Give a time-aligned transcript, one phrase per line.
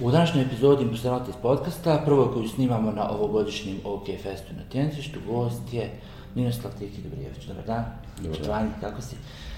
[0.00, 0.84] U današnjoj epizodi
[1.28, 5.90] iz podcasta, prvo koju snimamo na ovogodišnjem OK Festu na Tjencištu, gost je
[6.34, 7.44] Miroslav Tiki Dobrijević.
[7.44, 7.84] Dobar dan.
[8.20, 8.70] Dobar dan.
[8.80, 9.16] kako si?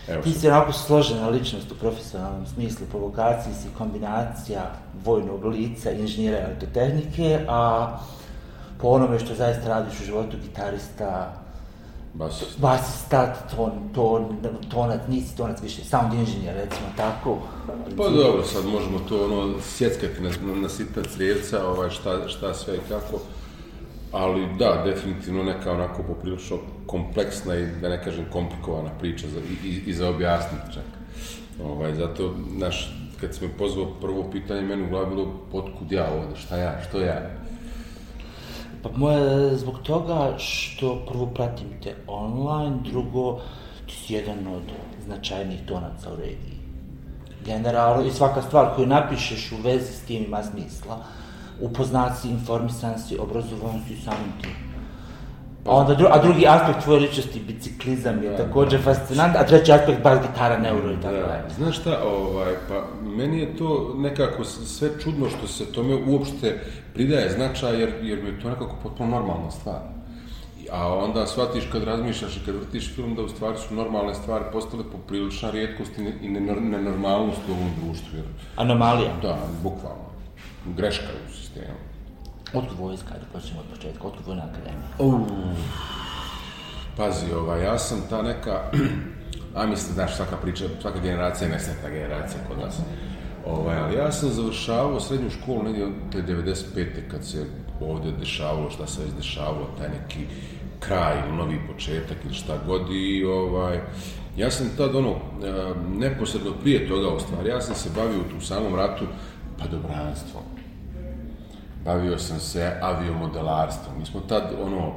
[0.08, 4.72] Evo Ti si onako složena ličnost u profesionalnom smislu, provokaciji si kombinacija
[5.04, 7.90] vojnog lica, inženjera elektrotehnike, a
[8.80, 11.32] po onome što zaista radiš u životu, gitarista,
[12.18, 12.54] Basista.
[12.58, 14.36] Basista, ton, ton,
[14.70, 17.38] tonac, nisi tonac više, sound inženjer, recimo tako.
[17.96, 22.76] Pa dobro, sad možemo to ono sjeckati na, na sitna crijevca, ovaj, šta, šta sve
[22.76, 23.20] i kako.
[24.12, 29.82] Ali da, definitivno neka onako poprilično kompleksna i da ne kažem komplikovana priča za, i,
[29.86, 30.84] i za objasniti čak.
[31.64, 36.10] Ovaj, zato, naš, kad si me pozvao, prvo pitanje meni u glavi bilo potkud ja
[36.12, 37.45] ovdje, šta ja, što ja?
[38.82, 43.38] Pa moje, zbog toga što prvo pratim te online, drugo
[43.86, 44.62] ti si jedan od
[45.06, 46.56] značajnijih tonaca u regiji.
[47.44, 50.98] Generalno, i svaka stvar koju napišeš u vezi s tim ima smisla.
[51.60, 54.66] Upoznat si, informisan si, obrazovan si samim tim.
[55.64, 60.02] Pa onda, dru, a drugi aspekt tvoje ličnosti, biciklizam je također fascinant, a treći aspekt
[60.02, 61.42] bas gitara, neuro i tako dalje.
[61.56, 66.60] Znaš šta, ovaj, pa meni je to nekako sve čudno što se tome uopšte
[66.96, 69.80] pridaje značaj, jer, jer je to nekako potpuno normalna stvar.
[70.72, 74.44] A onda shvatiš kad razmišljaš i kad vrtiš film da u stvari su normalne stvari
[74.52, 78.16] postale poprilična rijetkost i nenormalnost u ovom društvu.
[78.16, 78.24] Jer,
[78.56, 79.10] Anomalija.
[79.22, 80.06] Da, bukvalno.
[80.76, 81.78] Greška u sistemu.
[82.54, 84.88] Otkud vojska, da počnemo od početka, otkud vojna akademija?
[84.98, 85.20] Uh,
[86.96, 88.60] pazi, ovaj, ja sam ta neka,
[89.56, 92.80] a mislim, znaš, svaka priča, svaka generacija je nesretna generacija kod nas.
[93.46, 97.10] Ovaj, ali ja sam završavao srednju školu negdje te 95.
[97.10, 97.46] kad se
[97.80, 100.26] ovdje dešavalo šta se već dešavalo, taj neki
[100.80, 103.80] kraj novi početak ili šta god i ovaj,
[104.36, 108.40] ja sam tad ono, eh, neposredno prije toga u stvari, ja sam se bavio u
[108.40, 109.04] samom ratu
[109.58, 110.42] pa dobranstvom
[111.86, 113.98] bavio sam se aviomodelarstvom.
[113.98, 114.94] Mi smo tad, ono,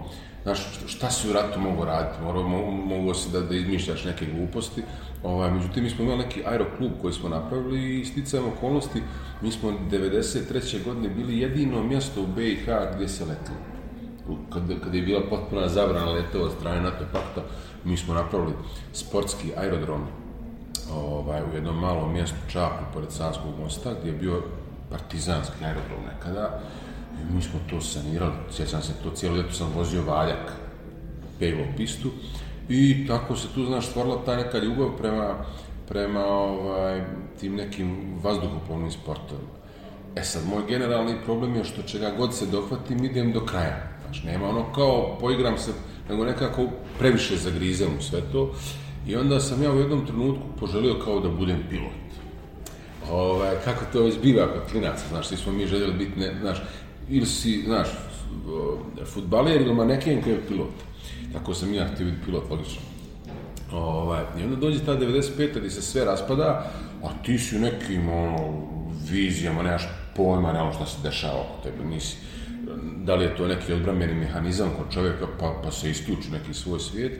[0.56, 2.22] znaš, šta si u ratu mogu raditi?
[2.24, 4.84] Mogu, mogu se da, da izmišljaš neke gluposti.
[5.24, 9.02] Ovaj, međutim, mi smo imali neki aeroklub koji smo napravili i sticajem okolnosti,
[9.42, 10.84] mi smo 93.
[10.84, 13.58] godine bili jedino mjesto u BiH gdje se letilo.
[14.54, 17.42] Kad, kad je bila potpuna zabrana letova od strane NATO pakta,
[17.84, 18.54] mi smo napravili
[18.94, 20.08] sportski aerodrom
[20.94, 24.42] ovaj, u jednom malom mjestu Čapu, pored Sanskog mosta, gdje je bio
[24.90, 26.62] partizanski aerodrom nekada.
[27.34, 30.54] Mi smo to sanirali, sjećam se to, cijelo ljeto sam vozio valjak,
[31.40, 32.10] pevo pistu.
[32.70, 35.36] I tako se tu, znaš, stvorila ta neka ljubav prema,
[35.88, 37.04] prema ovaj,
[37.40, 39.50] tim nekim vazduhoplovnim sportovima.
[40.16, 43.78] E sad, moj generalni problem je što čega god se dohvatim, idem do kraja.
[44.04, 45.72] Znači, nema ono kao poigram se,
[46.10, 46.68] nego nekako
[47.00, 48.54] previše zagrizem u sve to.
[49.08, 52.10] I onda sam ja u jednom trenutku poželio kao da budem pilot
[53.12, 56.58] ovaj, kako to već biva kod klinaca, znaš, svi smo mi željeli biti, ne, znaš,
[57.10, 57.88] ili si, znaš,
[59.06, 60.74] futbaler ili maneken koji je pilot.
[61.34, 62.82] Tako sam ja htio biti pilot, logično.
[63.72, 65.58] Ovaj, I onda dođe ta 95.
[65.58, 66.72] gdje se sve raspada,
[67.04, 68.68] a ti si u nekim ono,
[69.12, 72.18] vizijama, nemaš pojma, nema šta se dešava oko tebe, nisi,
[73.04, 76.80] da li je to neki odbrambeni mehanizam kod čovjeka, pa, pa se isključi neki svoj
[76.80, 77.20] svijet.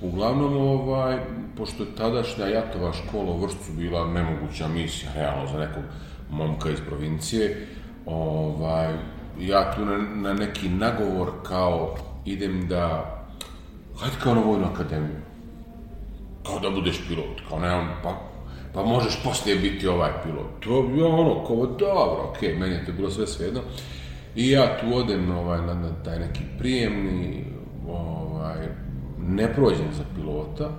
[0.00, 1.18] Uglavnom, ovaj,
[1.56, 5.82] pošto je tadašnja Jatova škola u Vršcu bila nemoguća misija, realno, za nekog
[6.30, 7.66] momka iz provincije,
[8.06, 8.94] ovaj,
[9.40, 13.14] ja tu na, na neki nagovor kao idem da,
[14.00, 15.16] hajde kao na vojnu akademiju,
[16.46, 18.20] kao da budeš pilot, kao nemam, pa,
[18.74, 20.60] pa možeš poslije biti ovaj pilot.
[20.60, 23.60] To je ono, kao dobro, okej, meni je to bilo sve svejedno.
[24.36, 27.44] I ja tu odem ovaj, na, na taj neki prijemni,
[27.88, 28.68] ovaj,
[29.18, 30.70] ne prođem za pilota,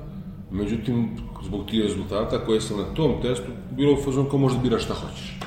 [0.51, 1.09] međutim,
[1.44, 4.94] zbog tih rezultata koje sam na tom testu, bilo u fazonu kao možda biraš šta
[4.94, 5.39] hoćeš.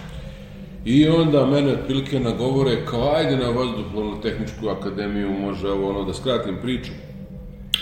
[0.84, 6.14] I onda mene otprilike nagovore kao ajde na vazduhoplovnu tehničku akademiju, može ovo ono da
[6.14, 6.92] skratim priču.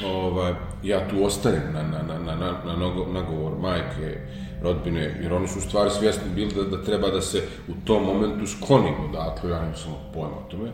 [0.07, 0.53] Ovaj,
[0.83, 2.77] ja tu ostanem na, na, na, na, na
[3.13, 4.19] nagovor majke,
[4.63, 8.05] rodbine, jer oni su u stvari svjesni bili da, da treba da se u tom
[8.05, 10.73] momentu sklonimo, dakle, ja nisam pojma o tome.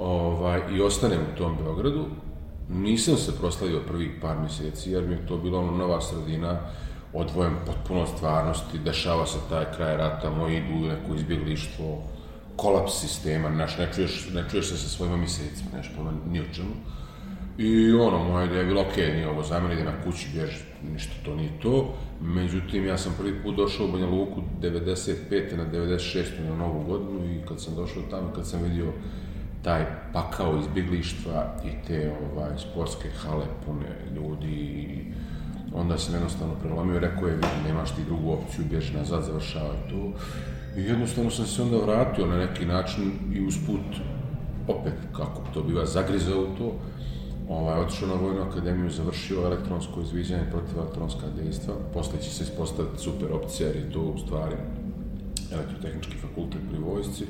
[0.00, 2.06] Ovaj, I ostanem u tom Beogradu,
[2.68, 6.60] nisam se proslavio prvih par mjeseci jer mi je to bila ono nova sredina,
[7.12, 12.02] odvojen potpuno stvarnosti, dešava se taj kraj rata, moji idu u neko izbjeglištvo,
[12.56, 16.44] kolaps sistema, znaš, ne čuješ, ne čuješ se sa svojima mjesecima, nešto pojma, ni o
[16.54, 16.74] čemu.
[17.58, 20.58] I ono, moja ideja je bila, ok, nije ovo za mene, ide na kući, bježi,
[20.92, 21.94] ništa to nije to.
[22.20, 25.56] Međutim, ja sam prvi put došao u Banja Luku 95.
[25.56, 26.24] na 96.
[26.48, 28.92] na Novu godinu i kad sam došao tamo, kad sam vidio
[29.62, 35.04] taj pakao izbjeglištva i te ovaj, sportske hale pune ljudi i
[35.74, 40.12] onda sam jednostavno prelomio i rekao je, nemaš ti drugu opciju, bježi nazad, završavaj tu.
[40.76, 43.86] I jednostavno sam se onda vratio na neki način i usput,
[44.68, 46.72] opet, kako to biva, zagrizao u to,
[47.48, 53.02] ovaj, otišao na Vojnu akademiju, završio elektronsko izviđanje protiv elektronska dejstva, posle će se ispostaviti
[53.02, 54.56] super opcija, jer je to u stvari
[55.52, 57.24] elektrotehnički fakultet pri vojsci.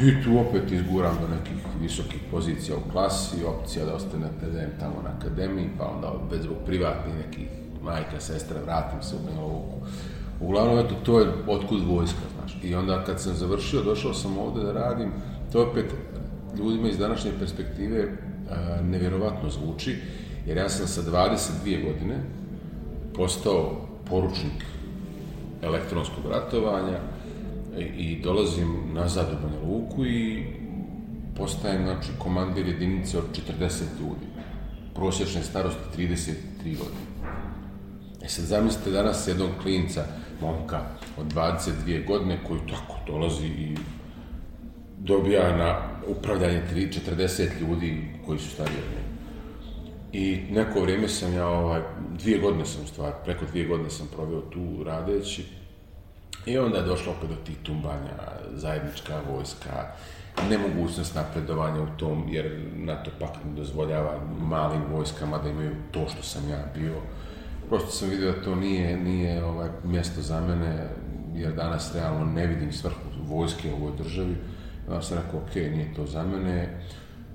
[0.00, 5.02] I tu opet izguram do nekih visokih pozicija u klasi, opcija da ostane PDM tamo
[5.04, 7.48] na akademiji, pa onda bez zbog privatnih nekih
[7.82, 9.40] majka, sestra, vratim se u Banja.
[10.40, 12.58] Uglavnom, eto, to je otkud vojska, znaš.
[12.62, 15.12] I onda kad sam završio, došao sam ovde da radim,
[15.52, 15.94] to opet
[16.58, 18.08] ljudima iz današnje perspektive
[18.50, 19.96] a, nevjerovatno zvuči,
[20.46, 22.16] jer ja sam sa 22 godine
[23.16, 24.64] postao poručnik
[25.62, 26.98] elektronskog ratovanja
[27.80, 30.44] i, dolazim nazad u Banja Luku i
[31.36, 33.24] postajem, znači, komandir jedinice od
[33.60, 34.26] 40 ljudi.
[34.94, 36.34] Prosječne starosti 33
[36.64, 37.08] godine.
[38.22, 40.04] E sad zamislite danas jednog klinca,
[40.40, 40.80] momka
[41.16, 43.76] od 22 godine koji tako dolazi i
[44.98, 49.08] dobija na upravljanje 3, 40 ljudi koji su stariji od njega.
[50.12, 51.80] I neko vrijeme sam ja, ovaj,
[52.18, 55.44] dvije godine sam u stvari, preko dvije godine sam proveo tu radeći.
[56.46, 58.14] I onda je došlo opet do tih tumbanja,
[58.54, 59.86] zajednička vojska,
[60.50, 66.22] nemogućnost napredovanja u tom, jer NATO pak ne dozvoljava malim vojskama da imaju to što
[66.22, 66.94] sam ja bio.
[67.68, 70.88] Prosto sam vidio da to nije, nije ovaj, mjesto za mene,
[71.34, 74.36] jer danas realno ne vidim svrhu vojske u ovoj državi.
[74.90, 76.80] Ja sam rekao, ok, nije to za mene.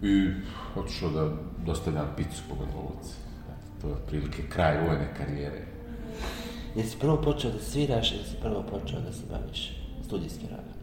[0.02, 0.30] I
[0.76, 1.30] otišao da
[1.66, 3.14] dostavljam picu po Gandolovici.
[3.82, 5.73] To je otprilike kraj vojne karijere.
[6.76, 9.72] Jesi prvo počeo da sviraš ili si prvo počeo da se baviš
[10.06, 10.74] studijskim radom?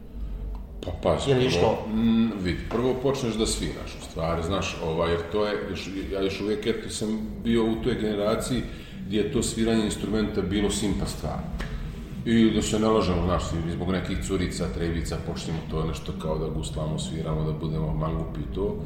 [0.85, 1.79] Pa pazi, Je li prvo- išlo?
[1.95, 6.23] Mm, vidi, prvo počneš da sviraš, u stvari, znaš, ovaj, jer to je, još, ja
[6.23, 8.63] još uvijek, eto, sam bio u toj generaciji
[9.07, 11.39] gdje je to sviranje instrumenta bilo simpa stvar.
[12.25, 13.43] I da se ne lažemo, znaš,
[13.73, 18.55] zbog nekih curica, trebica, počnemo to nešto kao da guslamo, sviramo, da budemo mangupi i
[18.55, 18.77] to.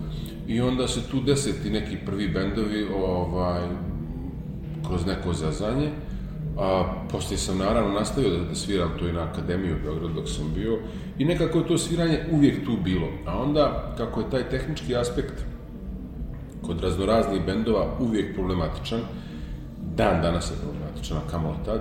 [0.49, 3.61] I onda se tu deseti neki prvi bendovi, ovaj,
[4.87, 5.91] kroz neko zazanje,
[6.59, 10.29] a poslije sam naravno nastavio da, da sviram to i na Akademiju u Beogradu dok
[10.29, 10.79] sam bio
[11.19, 13.09] i nekako je to sviranje uvijek tu bilo.
[13.27, 15.45] A onda, kako je taj tehnički aspekt
[16.63, 19.01] kod raznoraznih bendova uvijek problematičan,
[19.97, 21.81] dan danas je problematičan, a kamoli tad,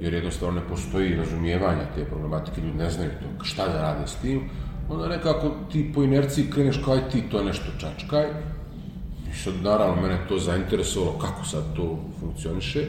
[0.00, 4.14] jer jednostavno ne postoji razumijevanja te problematike, ljudi ne znaju to, šta da rade s
[4.14, 4.50] tim,
[4.90, 8.26] onda nekako ti po inerciji kreneš kao aj ti to nešto čačkaj,
[9.30, 12.84] I sad, naravno, mene to zainteresovalo kako sad to funkcioniše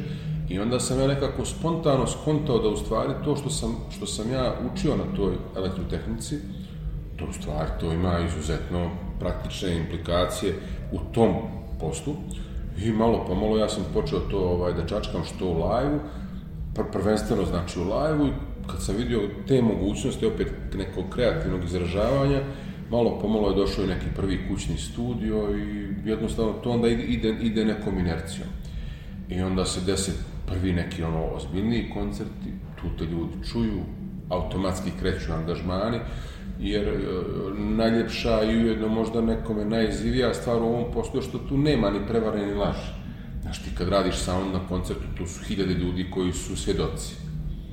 [0.49, 4.31] i onda sam ja nekako spontano skontao da u stvari to što sam, što sam
[4.31, 6.35] ja učio na toj elektrotehnici,
[7.17, 8.89] to u stvari to ima izuzetno
[9.19, 10.53] praktične implikacije
[10.91, 11.33] u tom
[11.79, 12.13] poslu
[12.83, 15.99] i malo po malo ja sam počeo to ovaj, da čačkam što u live
[16.75, 18.31] pr prvenstveno znači u live i
[18.67, 22.41] kad sam vidio te mogućnosti opet nekog kreativnog izražavanja,
[22.91, 27.65] malo pomalo je došao i neki prvi kućni studio i jednostavno to onda ide, ide
[27.65, 28.47] nekom inercijom.
[29.29, 30.11] I onda se desi
[30.47, 32.49] prvi neki ono ozbiljniji koncerti,
[32.81, 33.79] tu te ljudi čuju,
[34.29, 35.99] automatski kreću angažmani,
[36.59, 36.99] jer e,
[37.59, 42.07] najljepša i ujedno možda nekome najizivija stvar u ovom poslu je što tu nema ni
[42.07, 42.91] prevare ni laži.
[43.41, 47.15] Znaš, ti kad radiš sound na koncertu, tu su hiljade ljudi koji su svjedoci.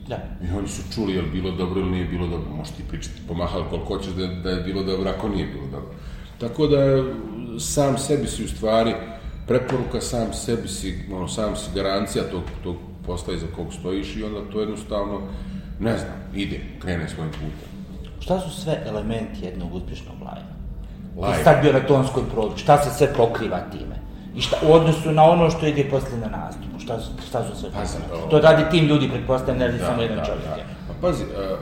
[0.08, 0.16] Da.
[0.44, 2.50] I oni su čuli je bilo dobro ili nije bilo dobro.
[2.56, 5.94] Možeš ti pričati, pomahali koliko hoćeš da, da je bilo dobro, ako nije bilo dobro.
[6.38, 6.78] Tako da
[7.58, 8.94] sam sebi si u stvari
[9.46, 14.24] preporuka, sam sebi si, ono, sam si garancija tog, tog posla iza kog stojiš i
[14.24, 15.20] onda to jednostavno,
[15.80, 17.68] ne znam, ide, krene svojim putem.
[18.20, 20.46] Šta su sve elementi jednog uspješnog live?
[21.16, 21.38] Live.
[21.38, 23.96] Ti sad bio na tonskoj probi, šta se sve pokriva time?
[24.36, 27.60] I šta, u odnosu na ono što ide posle na nastupu, šta su, šta su
[27.60, 30.44] sve Pazi, o- To radi tim ljudi, pretpostavljam, ne radi samo jedan čovjek.
[30.58, 30.64] je.
[30.88, 31.56] Pa pazi, a,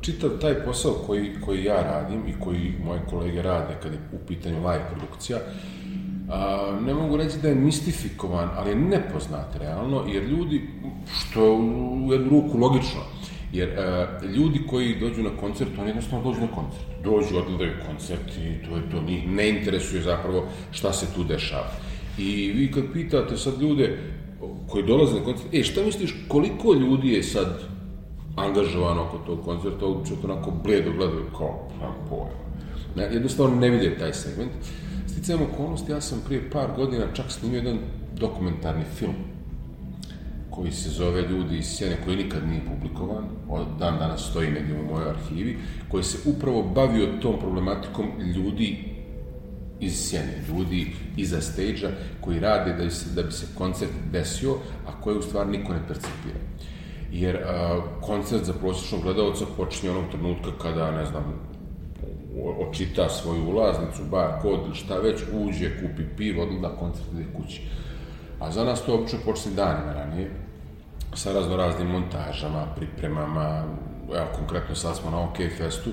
[0.00, 4.26] čitav taj posao koji, koji ja radim i koji moje kolege rade kad je u
[4.28, 5.38] pitanju live produkcija,
[6.28, 10.62] a, ne mogu reći da je mistifikovan, ali je nepoznat realno, jer ljudi,
[11.06, 13.00] što je u jednu ruku logično,
[13.52, 14.06] jer a,
[14.36, 16.86] ljudi koji dođu na koncert, oni jednostavno dođu na koncert.
[17.04, 21.70] Dođu, odgledaju koncert i to je to, njih ne interesuje zapravo šta se tu dešava.
[22.18, 23.98] I vi kad pitate sad ljude
[24.68, 27.62] koji dolaze na koncert, e, šta misliš, koliko ljudi je sad
[28.36, 32.46] angažovano oko tog koncerta, uopće to onako bledo gledaju kao, nemam pojma.
[32.96, 34.52] Ne, jednostavno ne vide taj segment.
[35.16, 37.78] Sticajem okolnosti, ja sam prije par godina čak snimio jedan
[38.20, 39.14] dokumentarni film
[40.50, 44.80] koji se zove Ljudi iz Sjene, koji nikad nije publikovan, od dan danas stoji negdje
[44.80, 45.58] u mojoj arhivi,
[45.88, 48.84] koji se upravo bavio tom problematikom ljudi
[49.80, 51.88] iz sjene, ljudi iza stage
[52.20, 54.54] koji rade da bi, se, da bi se koncert desio,
[54.86, 56.40] a koje u stvari niko ne percipira.
[57.12, 61.24] Jer a, koncert za prosječnog gledalca počinje onog trenutka kada, ne znam,
[62.44, 67.62] očita svoju ulaznicu, bar kod, šta već, uđe, kupi pivo, odgleda koncert ide kući.
[68.40, 70.30] A za nas to obično počne danima ranije,
[71.14, 73.64] sa razno raznim montažama, pripremama,
[74.14, 75.90] evo konkretno sad smo na OK Festu,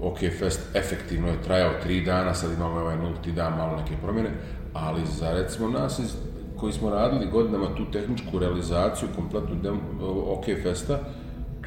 [0.00, 4.30] OK Fest efektivno je trajao tri dana, sad imamo ovaj nulti dan, malo neke promjene,
[4.72, 6.16] ali za recimo nas iz,
[6.56, 9.80] koji smo radili godinama tu tehničku realizaciju, kompletnu dem,
[10.26, 10.98] OK Festa,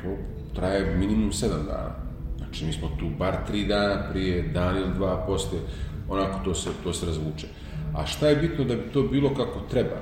[0.01, 0.17] to
[0.55, 2.12] traje minimum sedam dana.
[2.53, 5.62] Znači mi smo tu bar tri dana prije, dan ili dva poslije,
[6.10, 7.48] onako to se, to se razvuče.
[7.95, 9.95] A šta je bitno da bi to bilo kako treba?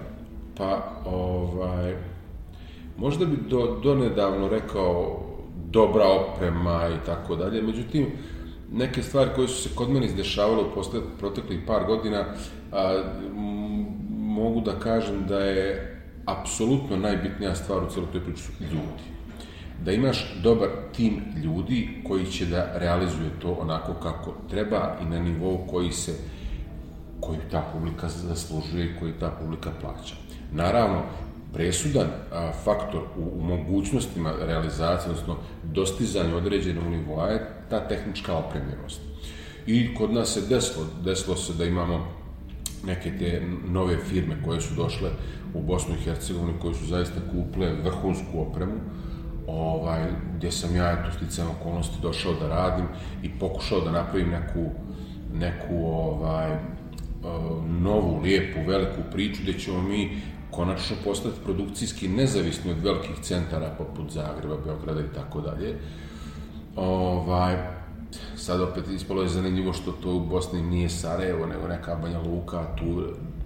[0.57, 1.95] Pa, ovaj,
[2.97, 5.19] možda bi do, donedavno rekao
[5.69, 8.07] dobra oprema i tako dalje, međutim,
[8.71, 12.25] neke stvari koje su se kod mene izdešavale u posle, proteklih par godina,
[12.71, 13.03] a,
[14.17, 19.20] mogu da kažem da je apsolutno najbitnija stvar u cijeloj toj priči su ljudi.
[19.85, 25.19] Da imaš dobar tim ljudi koji će da realizuje to onako kako treba i na
[25.19, 26.13] nivou koji se
[27.19, 30.15] koju ta publika zaslužuje i koju ta publika plaća.
[30.51, 31.01] Naravno,
[31.53, 39.01] presudan a, faktor u, u mogućnostima realizacije, odnosno dostizanja određenog nivoa je ta tehnička opremljenost.
[39.67, 42.07] I kod nas se desilo, desilo se da imamo
[42.85, 45.09] neke te nove firme koje su došle
[45.53, 48.73] u Bosnu i Hercegovinu, koje su zaista kupile vrhunsku opremu,
[49.47, 50.03] ovaj,
[50.35, 52.85] gdje sam ja, eto, sticajem okolnosti, došao da radim
[53.23, 54.65] i pokušao da napravim neku,
[55.33, 56.57] neku ovaj,
[57.81, 60.21] novu, lijepu, veliku priču gdje ćemo mi
[60.51, 65.75] konačno postati produkcijski nezavisni od velikih centara poput Zagreba, Beograda i tako dalje.
[66.75, 67.57] Ovaj,
[68.35, 72.75] sad opet ispalo je zanimljivo što to u Bosni nije Sarajevo, nego neka Banja Luka,
[72.77, 73.03] tu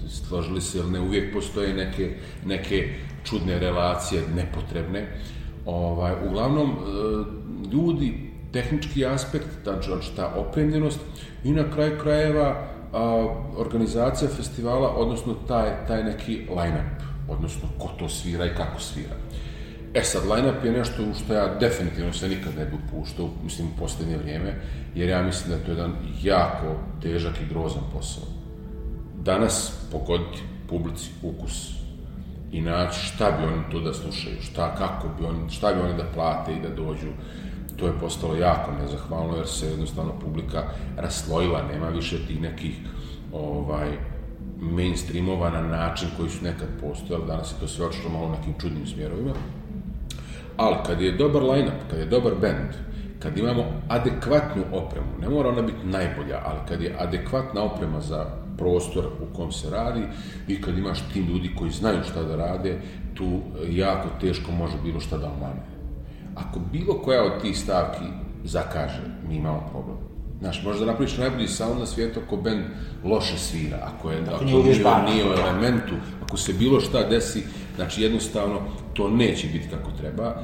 [0.08, 2.90] složili se, jer ne uvijek postoje neke, neke
[3.24, 5.08] čudne relacije, nepotrebne.
[5.66, 6.76] Ovaj, uglavnom, e,
[7.74, 11.00] ljudi, tehnički aspekt, znači ta opremljenost
[11.44, 18.10] i na kraju krajeva a, organizacija festivala, odnosno taj, taj neki line-up, odnosno ko to
[18.10, 19.16] svira i kako svira.
[19.94, 23.68] E sad, line-up je nešto u što ja definitivno se nikad ne bi upuštao, mislim,
[23.68, 24.62] u posljednje vrijeme,
[24.96, 25.92] jer ja mislim da je to jedan
[26.24, 28.24] jako težak i grozan posao.
[29.24, 31.85] Danas pogoditi publici ukus
[32.56, 35.98] i naći šta bi oni to da slušaju, šta, kako bi oni, šta bi oni
[35.98, 37.08] da plate i da dođu,
[37.78, 40.64] to je postalo jako nezahvalno jer se jednostavno publika
[40.98, 42.76] raslojila, nema više tih nekih
[43.34, 43.98] ovaj,
[44.60, 48.88] mainstreamova na način koji su nekad postojali, danas je to sve očito malo nekim čudnim
[48.88, 49.34] smjerovima.
[50.58, 52.72] Ali kad je dobar line-up, kad je dobar band,
[53.20, 58.45] kad imamo adekvatnu opremu, ne mora ona biti najbolja, ali kad je adekvatna oprema za
[58.58, 60.02] prostor u kom se radi
[60.48, 62.82] i kad imaš tim ljudi koji znaju šta da rade,
[63.14, 65.62] tu jako teško može bilo šta da omane.
[66.36, 68.06] Ako bilo koja od tih stavki
[68.44, 69.98] zakaže, mi imamo problem.
[70.40, 72.64] Znaš, možda napraviš najbolji sound na svijetu ako band
[73.04, 75.10] loše svira, ako, je, ako nije uvježbano.
[75.10, 77.44] nije u elementu, ako se bilo šta desi,
[77.76, 78.60] znači jednostavno
[78.94, 80.42] to neće biti kako treba.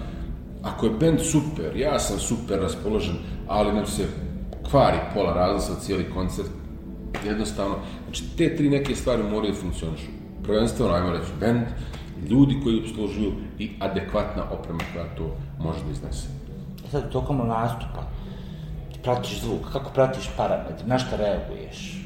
[0.63, 3.15] Ako je band super, ja sam super raspoložen,
[3.47, 4.05] ali nam se
[4.69, 6.49] kvari pola razlasa cijeli koncert,
[7.25, 7.75] jednostavno,
[8.05, 10.07] znači te tri neke stvari moraju da funkcionišu.
[10.43, 11.61] Prvenstveno, ajmo reći, band,
[12.29, 16.27] ljudi koji obslužuju i adekvatna oprema koja to može da iznese.
[16.87, 18.03] E sad, tokom nastupa,
[18.93, 21.97] ti pratiš zvuk, kako pratiš parametre, na šta reaguješ?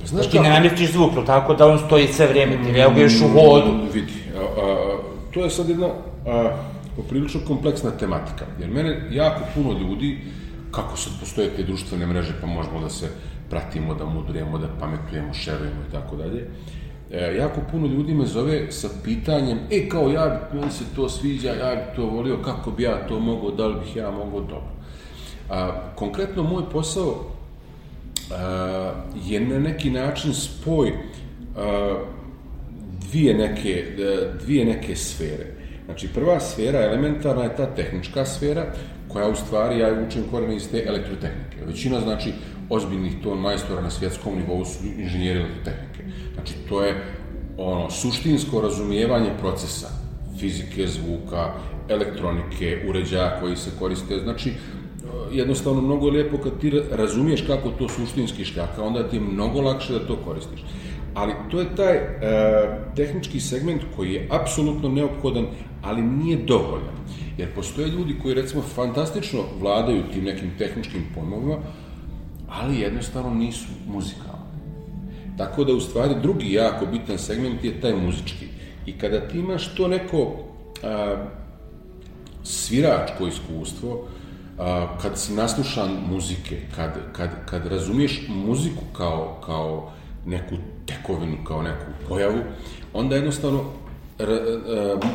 [0.00, 3.28] Pa Znaš, ti ne namjestiš zvuk, tako da on stoji sve vrijeme, ti reaguješ u
[3.28, 3.72] Mm, hodu.
[3.92, 4.96] Vidi, a, a,
[5.34, 5.86] to je sad jedna
[6.26, 6.56] a,
[6.96, 10.18] poprilično kompleksna tematika, jer mene jako puno ljudi,
[10.70, 13.10] kako sad postoje te društvene mreže, pa možemo da se
[13.50, 16.46] pratimo, da mudrujemo, da pametujemo, šerujemo i tako dalje,
[17.10, 21.50] e, jako puno ljudi me zove sa pitanjem, e, kao ja meni se to sviđa,
[21.50, 24.74] ja bi to volio, kako bi ja to mogao, da li bih ja mogao dobro.
[25.50, 27.24] A, konkretno, moj posao
[28.30, 28.92] a,
[29.26, 30.92] je na neki način spoj
[31.56, 31.94] a,
[33.10, 35.46] dvije neke, e, dvije neke sfere.
[35.84, 38.64] Znači, prva sfera, elementarna, je ta tehnička sfera,
[39.08, 41.64] koja u stvari, ja učim korijene iz te elektrotehnike.
[41.66, 42.32] Većina, znači,
[42.70, 46.04] ozbiljnih ton majstora na svjetskom nivou su inženjeri elektrotehnike.
[46.34, 47.04] Znači, to je
[47.58, 49.88] ono, suštinsko razumijevanje procesa,
[50.38, 51.52] fizike, zvuka,
[51.88, 54.18] elektronike, uređaja koji se koriste.
[54.18, 54.52] Znači,
[55.32, 59.60] jednostavno mnogo je lijepo kad ti razumiješ kako to suštinski šljaka, onda ti je mnogo
[59.60, 60.64] lakše da to koristiš.
[61.14, 62.10] Ali to je taj e,
[62.96, 65.46] tehnički segment koji je apsolutno neophodan,
[65.82, 66.94] ali nije dovoljan.
[67.38, 71.56] Jer postoje ljudi koji recimo fantastično vladaju tim nekim tehničkim pojmovima,
[72.60, 74.34] ali jednostavno nisu muzikalni.
[75.38, 78.46] Tako da u stvari drugi jako bitan segment je taj muzički.
[78.86, 80.34] I kada ti imaš to neko
[80.82, 81.16] a,
[82.42, 84.06] sviračko iskustvo,
[84.58, 89.92] a, kad si naslušan muzike, kad, kad, kad razumiješ muziku kao, kao
[90.26, 90.54] neku
[90.86, 92.38] tekovinu, kao neku pojavu,
[92.92, 93.64] onda jednostavno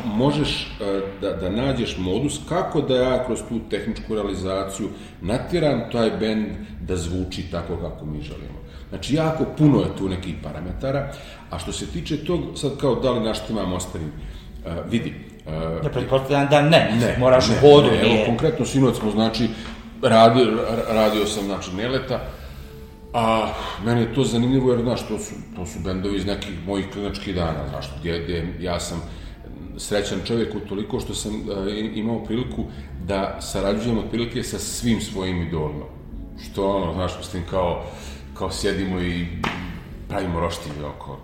[0.04, 0.76] možeš
[1.20, 4.88] da, da nađeš modus kako da ja kroz tu tehničku realizaciju
[5.20, 6.46] natjeram taj bend
[6.80, 8.60] da zvuči tako kako mi želimo.
[8.88, 11.12] Znači, jako puno je tu nekih parametara,
[11.50, 14.12] a što se tiče tog, sad kao da li naštimam ostarim,
[14.66, 15.14] uh, vidi,
[15.46, 17.90] Uh, ja pretpostavljam da ne, ne moraš ne, u hodu.
[17.90, 19.48] Ne, evo, konkretno sinoć smo, znači,
[20.02, 20.46] radio,
[20.88, 22.20] radio sam, znači, Neleta,
[23.12, 23.52] a
[23.84, 27.34] meni je to zanimljivo jer, znaš, to su, to su bendovi iz nekih mojih klinačkih
[27.34, 29.02] dana, znaš, gdje, gdje ja sam
[29.76, 31.46] srećan čovjek u toliko što sam uh,
[31.94, 32.64] imao priliku
[33.06, 35.84] da sarađujem otprilike sa svim svojim idolima.
[36.44, 37.84] Što ono, znaš, mislim, kao,
[38.34, 39.26] kao sjedimo i
[40.08, 41.18] pravimo roštilje oko,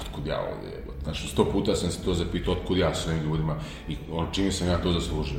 [0.00, 3.56] otkud ja ovdje, Znači, sto puta sam se to zapitao, otkud ja s ovim ljudima
[3.88, 5.38] i on, čime sam ja to zaslužio.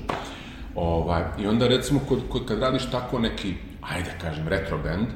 [0.75, 5.07] Ovaj, I onda, recimo, kod, kod, kad radiš tako neki, ajde kažem, retro band,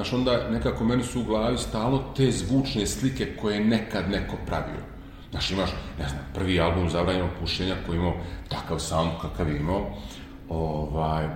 [0.00, 4.36] znaš, onda nekako meni su u glavi stalno te zvučne slike koje je nekad neko
[4.46, 4.80] pravio.
[5.30, 8.14] Znaš, imaš, ne znam, prvi album Zabranjenog pušenja koji imao
[8.48, 9.86] takav sound kakav je imao,
[10.48, 11.28] ovaj,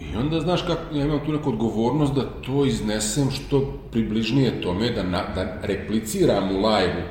[0.00, 4.90] I onda, znaš, kako, ja imam tu neku odgovornost da to iznesem što približnije tome,
[4.90, 7.04] da, na, da repliciram u live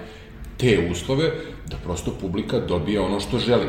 [0.58, 1.32] te uslove
[1.70, 3.68] da prosto publika dobije ono što želi.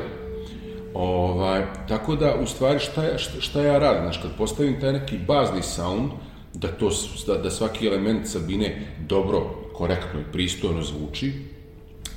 [0.95, 4.03] Ovaj, tako da, u stvari, šta, ja, šta, ja radim?
[4.03, 6.11] Znaš, kad postavim taj neki bazni sound,
[6.55, 6.91] da, to,
[7.27, 9.41] da, da svaki element Sabine dobro,
[9.75, 11.33] korektno i pristojno zvuči,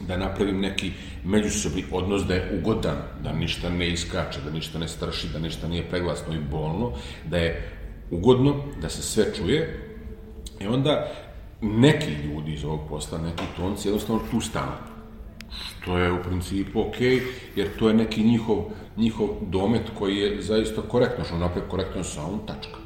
[0.08, 0.92] da napravim neki
[1.26, 5.68] međusobni odnos da je ugodan, da ništa ne iskače, da ništa ne strši, da ništa
[5.68, 6.92] nije preglasno i bolno,
[7.26, 7.72] da je
[8.12, 9.92] ugodno, da se sve čuje.
[10.60, 11.12] I onda
[11.62, 14.78] neki ljudi iz ovog posla, neki tonci, jednostavno tu stanu.
[15.82, 17.02] Što je u principu ok,
[17.56, 18.58] jer to je neki njihov,
[18.98, 22.85] njihov domet koji je zaista korektno, što napred korektno sound, tačka.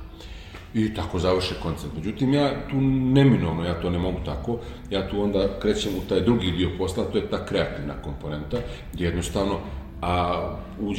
[0.74, 1.94] I tako završe koncert.
[1.96, 2.76] Međutim, ja tu
[3.14, 4.58] neminovno, ja to ne mogu tako,
[4.90, 8.58] ja tu onda krećem u taj drugi dio posla, to je ta kreativna komponenta,
[8.94, 9.60] gdje jednostavno
[10.02, 10.56] a,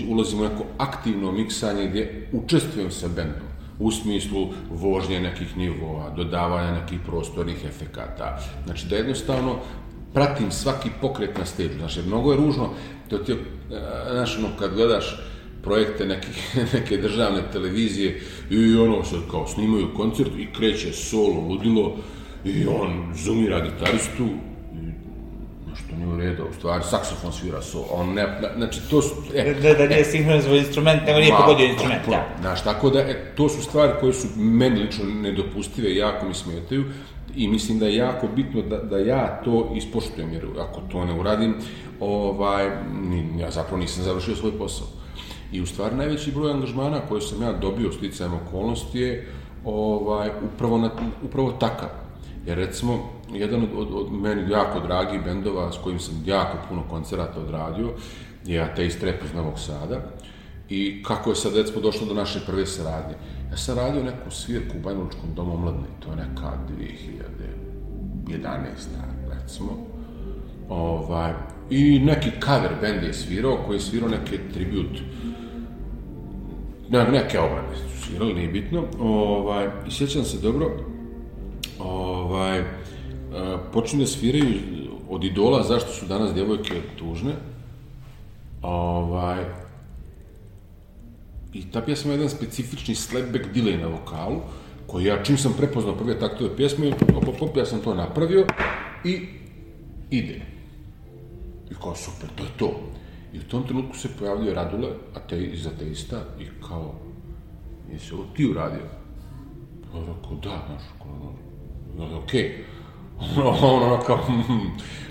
[0.09, 6.81] ulazimo u neko aktivno miksanje gdje učestvujem sa bendom u smislu vožnje nekih nivoa, dodavanja
[6.81, 8.39] nekih prostornih efekata.
[8.67, 9.57] Znači da jednostavno
[10.15, 11.75] pratim svaki pokret na stage.
[11.79, 12.71] Znači, mnogo je ružno,
[13.09, 13.37] to ti,
[14.13, 15.21] znaš, ono, kad gledaš
[15.63, 18.21] projekte nekih, neke državne televizije
[18.51, 21.97] i ono se kao snimaju koncert i kreće solo, ludilo
[22.45, 24.27] i on zoomira gitaristu
[25.91, 29.15] što nije u redu, u stvari saksofon svira so, on ne, znači to su...
[29.35, 32.29] E, da, da nije sinhronizovo instrument, nego nije pogodio instrument, da.
[32.41, 36.85] Znaš, tako da, e, to su stvari koje su meni lično nedopustive, jako mi smetaju,
[37.37, 41.15] i mislim da je jako bitno da, da ja to ispoštujem, jer ako to ne
[41.15, 41.55] uradim,
[42.01, 42.67] ovaj,
[43.39, 44.87] ja zapravo nisam završio svoj posao.
[45.53, 49.29] I u stvari najveći broj angažmana koje sam ja dobio sticajem okolnosti je
[49.65, 50.91] ovaj, upravo, na,
[51.23, 51.89] upravo takav.
[52.47, 52.99] Jer recimo,
[53.33, 57.91] jedan od, od, od meni jako dragi bendova s kojim sam jako puno koncerata odradio
[58.45, 60.01] je Ateist Rap iz Novog Sada.
[60.69, 63.15] I kako je sad recimo došlo do naše prve saradnje.
[63.51, 66.59] Ja sam radio neku svirku u Banjolučkom domu omladne, to je neka
[68.29, 68.69] 2011.
[69.31, 69.71] recimo.
[70.69, 71.33] Ovaj,
[71.71, 74.99] I neki cover band je svirao, koji je svirao neke tribut,
[76.91, 78.85] ne, neke obrane su svirali, nije bitno.
[79.01, 80.71] Ovaj, I sjećam se dobro,
[81.79, 82.65] ovaj,
[83.73, 84.61] počinju da sviraju
[85.09, 87.33] od idola zašto su danas djevojke tužne.
[88.63, 89.45] Ovaj,
[91.53, 94.41] I ta pjesma je jedan specifični slapback delay na vokalu,
[94.87, 98.47] koji ja čim sam prepoznao prve taktove pjesme, op, op, op, ja sam to napravio
[99.05, 99.27] i
[100.11, 100.41] ide.
[101.71, 102.81] I kao super, to je to.
[103.33, 106.95] I u tom trenutku se pojavljuje Radule, a te iz ateista, i kao,
[107.93, 108.87] jesi ovo ti uradio?
[109.93, 112.43] Pa rekao, da, znaš, kao, okej.
[112.61, 112.81] Okay
[113.21, 114.53] ono, ono, kao, hm,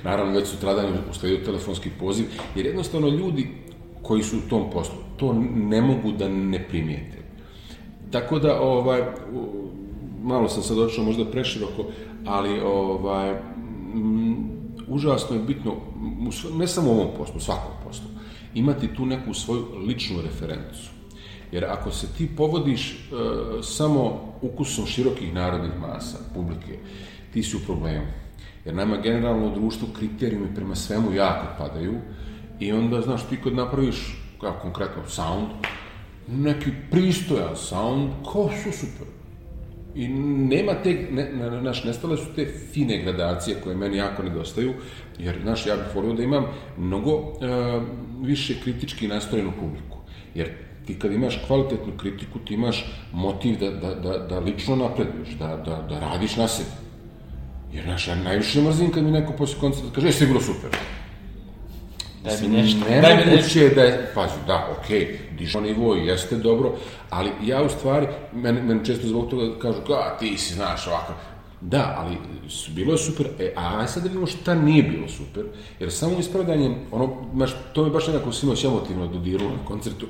[0.04, 3.48] naravno, već sutradan usledio telefonski poziv, jer jednostavno ljudi
[4.02, 7.18] koji su u tom poslu, to ne mogu da ne primijete.
[8.12, 9.02] Tako da, ovaj,
[10.24, 11.86] malo sam sad odšao možda preširoko,
[12.26, 13.30] ali ovaj,
[13.94, 14.50] m,
[14.88, 15.76] užasno je bitno,
[16.58, 18.06] ne samo u ovom poslu, u svakom poslu,
[18.54, 20.90] imati tu neku svoju ličnu referencu.
[21.52, 22.98] Jer ako se ti povodiš e,
[23.64, 26.80] samo ukusom širokih narodnih masa, publike,
[27.34, 28.08] ti si u problemu.
[28.66, 31.96] Jer nama generalno društvu kriterijumi prema svemu jako padaju
[32.60, 35.48] i onda, znaš, ti kad napraviš, kao konkretno, sound,
[36.28, 39.19] neki pristojan sound, kao su super.
[40.00, 41.32] I nema te, ne,
[41.62, 44.74] naš, nestale su te fine gradacije koje meni jako nedostaju,
[45.18, 46.46] jer, znaš, ja bih volio da imam
[46.78, 47.36] mnogo uh,
[48.22, 49.98] više kritički nastrojenu publiku.
[50.36, 50.50] Jer
[50.86, 55.48] ti kad imaš kvalitetnu kritiku, ti imaš motiv da, da, da, da lično napreduješ, da,
[55.48, 56.70] da, da radiš na sebi.
[57.74, 60.70] Jer, znaš, ja najviše mrzim kad mi neko posle koncerta kaže, jeste bilo super.
[62.24, 63.30] Daj mi nešto, daj mi nešto.
[63.30, 66.76] Nemoguće je da je, pazi, da, okej, okay, dižo nivo i jeste dobro,
[67.10, 71.16] ali ja u stvari, meni, meni često zbog toga kažu, ka, ti si, znaš, ovakav.
[71.62, 72.18] Da, ali
[72.70, 75.44] bilo je super, e, a aj sad da vidimo šta nije bilo super,
[75.80, 80.08] jer samo ispravdanjem, ono, baš, to me baš nekako sinoć emotivno dodiralo na koncertu,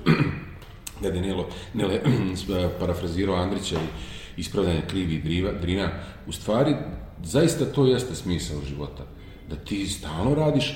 [1.02, 2.02] da je Nelo, Nele
[2.80, 5.90] parafrazirao Andrića i ispravljanje krivi i drina,
[6.28, 6.76] u stvari,
[7.24, 9.04] zaista to jeste smisao života.
[9.50, 10.76] Da ti stalno radiš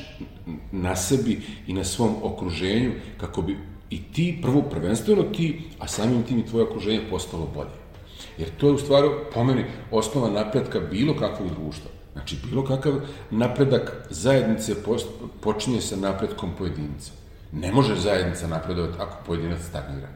[0.71, 3.57] na sebi i na svom okruženju kako bi
[3.89, 7.83] i ti, prvo prvenstveno ti, a samim tim i tvoje okruženje postalo bolje.
[8.38, 11.91] Jer to je u stvari, po meni, osnova napretka bilo kakvog društva.
[12.13, 12.93] Znači, bilo kakav
[13.31, 14.75] napredak zajednice
[15.41, 17.12] počinje sa napretkom pojedinca.
[17.51, 20.07] Ne može zajednica napredovati ako pojedinac stagnira.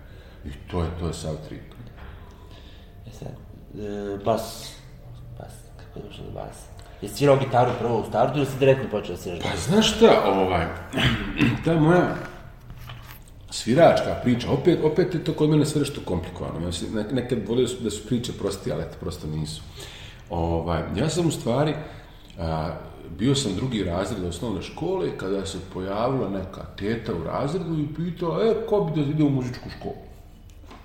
[0.45, 1.61] I to je, to je sav trip.
[3.07, 4.73] E sad, e, bas,
[5.37, 6.76] bas, kako je došlo do basa?
[7.01, 10.23] Jesi svirao gitaru prvo u startu ili si direktno počeo da sviraš Pa znaš šta,
[10.25, 10.65] ovaj,
[11.65, 12.15] ta moja
[13.49, 16.65] sviračka priča, opet, opet je to kod mene sve nešto komplikovano.
[16.65, 19.61] Ja se nek- nekad volio da su, da su priče prosti, ali eto, prosto nisu.
[20.29, 21.73] Ovaj, ja sam u stvari,
[22.39, 22.71] a,
[23.17, 28.45] bio sam drugi razred osnovne škole kada se pojavila neka teta u razredu i pitala,
[28.45, 30.06] e, ko bi da ide u muzičku školu?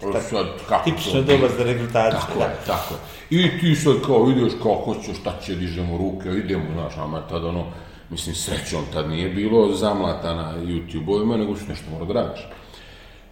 [0.03, 2.21] E, sad, kako Tipično to doba za rekrutaciju.
[2.21, 2.45] Tako da.
[2.45, 3.01] je, tako je.
[3.39, 7.45] I ti sad kao ideš, kao hoćeš, šta će, dižemo ruke, idemo, znaš, ama tad
[7.45, 7.65] ono,
[8.11, 12.41] mislim, srećom tad nije bilo zamlata na YouTube-ovima, nego su nešto mora da radiš.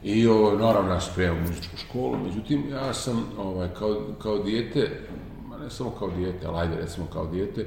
[0.02, 4.38] I ovo, naravno, ja sam prijavio u muzičku školu, međutim, ja sam, ovaj, kao, kao
[4.38, 5.00] dijete,
[5.48, 7.66] ma ne samo kao dijete, ali ajde, recimo kao dijete,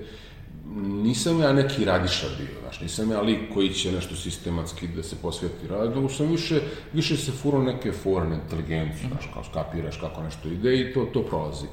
[1.04, 5.15] nisam ja neki radiša bio, znaš, nisam ja lik koji će nešto sistematski da se
[5.21, 6.62] posveti radu, sam više,
[6.93, 11.06] više se furao neke fore na inteligenciju, znaš, kao skapiraš kako nešto ide i to,
[11.13, 11.65] to prolazi.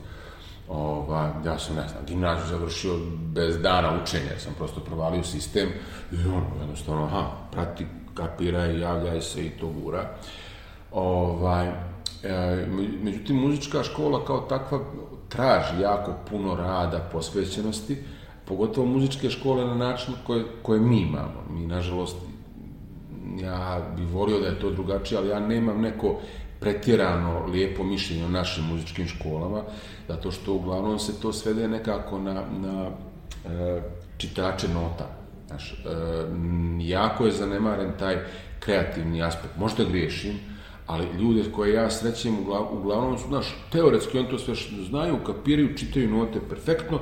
[0.68, 2.92] Ovaj, ja sam, ne znam, gimnaziju završio
[3.34, 5.68] bez dana učenja, sam prosto provalio sistem
[6.12, 10.10] i ono, jednostavno, aha, prati, kapiraj, javljaj se i to gura.
[10.92, 11.72] Ovaj, e,
[12.68, 14.80] me- međutim, muzička škola kao takva
[15.28, 17.96] traži jako puno rada, posvećenosti,
[18.50, 21.44] pogotovo muzičke škole na način koje, koje mi imamo.
[21.50, 22.16] Mi, nažalost,
[23.40, 26.16] ja bih volio da je to drugačije, ali ja nemam neko
[26.60, 29.62] pretjerano lijepo mišljenje o našim muzičkim školama,
[30.08, 32.90] zato što uglavnom se to svede nekako na, na
[33.46, 33.82] e,
[34.18, 35.06] čitače nota.
[35.46, 35.76] Znaš, e,
[36.80, 38.16] jako je zanemaren taj
[38.60, 39.56] kreativni aspekt.
[39.58, 40.40] Možda griješim,
[40.86, 44.54] ali ljude koje ja srećem uglav, uglavnom su, znaš, teoretski on to sve
[44.88, 46.98] znaju, kapiraju, čitaju note perfektno,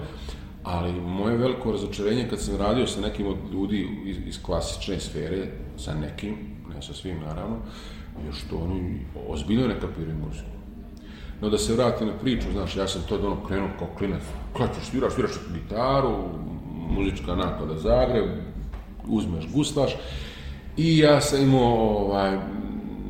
[0.68, 5.46] ali moje veliko razočarenje kad sam radio sa nekim od ljudi iz, iz klasične sfere,
[5.76, 6.36] sa nekim,
[6.74, 7.56] ne sa svim naravno,
[8.26, 10.58] je što oni ozbiljno ne kapiraju muziku.
[11.40, 14.84] No da se vratim na priču, znaš, ja sam to ono krenuo kao klinac, klačeš,
[14.90, 16.16] sviraš, sviraš gitaru,
[16.90, 18.26] muzička naklada Zagreb,
[19.06, 19.96] uzmeš, guslaš,
[20.76, 22.38] i ja sam imao, ovaj,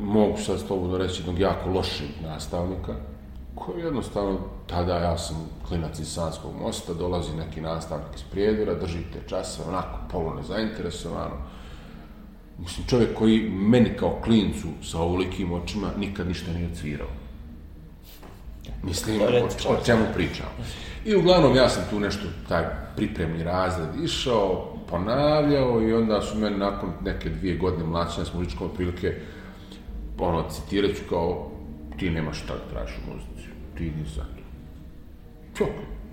[0.03, 2.95] mogu sad slobodno reći, jednog jako lošeg nastavnika,
[3.65, 8.99] koji jednostavno, tada ja sam klinac iz Sanskog mosta, dolazi neki nastavnik iz Prijedora, drži
[9.13, 11.35] te časove, onako polu nezainteresovano.
[12.59, 17.07] Mislim, čovjek koji meni kao klincu sa ovolikim očima nikad ništa nije odsvirao.
[18.83, 20.45] Mislim, o, o čemu pričam.
[21.05, 22.63] I uglavnom ja sam tu nešto, taj
[22.95, 28.67] pripremni razred išao, ponavljao i onda su meni nakon neke dvije godine mlačenja s muzičkom
[28.67, 29.15] otprilike,
[30.19, 31.51] ono, citirat ću kao,
[31.97, 33.38] ti nemaš šta da tražiš u muzici,
[33.79, 34.23] ti nisi za
[35.57, 35.65] to.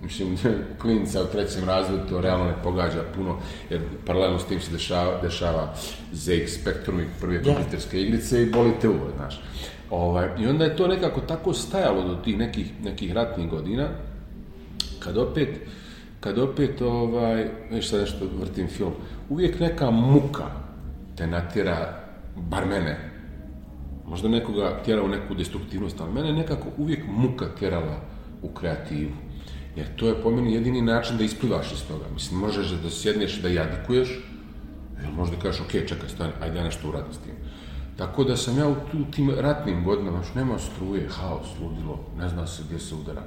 [0.03, 0.37] Mislim,
[0.81, 3.37] klinica u trećem razredu to realno ne pogađa puno,
[3.69, 5.73] jer paralelno s tim se dešava, dešava
[6.13, 9.41] ZX Spectrum i prve kompjuterske igrice i boli te uvo, znaš.
[9.89, 13.89] Ovaj, I onda je to nekako tako stajalo do tih nekih, nekih ratnih godina,
[14.99, 15.49] kad opet,
[16.19, 18.93] kad opet, ovaj, viš sad nešto vrtim film,
[19.29, 20.45] uvijek neka muka
[21.15, 22.03] te natjera,
[22.35, 23.06] bar mene,
[24.07, 28.01] možda nekoga tjera u neku destruktivnost, ali mene nekako uvijek muka tjerala
[28.41, 29.11] u kreativu.
[29.75, 32.05] Jer to je po meni jedini način da isplivaš iz toga.
[32.13, 34.09] Mislim, možeš da sjedneš da jadikuješ,
[35.03, 37.33] ili možda kažeš, ok, čekaj, stani, ajde ja nešto uradim s tim.
[37.97, 38.75] Tako da sam ja u
[39.11, 43.21] tim ratnim godinama, još nema struje, haos, ludilo, ne zna se gdje se udara.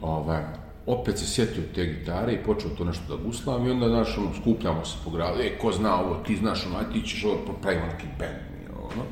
[0.00, 0.42] Ovaj,
[0.86, 4.30] opet se sjetio te gitare i počeo to nešto da guslam i onda, znaš, ono,
[4.40, 7.38] skupljamo se po gradu, e, ko zna ovo, ti znaš, ono, aj ti ćeš ovo,
[7.62, 8.38] pravimo neki band,
[8.78, 9.04] ono.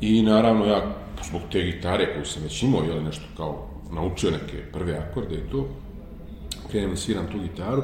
[0.00, 0.82] I naravno ja,
[1.28, 5.50] zbog te gitare koju sam već imao, jel, nešto kao, naučio neke prve akorde i
[5.50, 5.68] to,
[6.70, 7.82] krenem da sviram tu gitaru,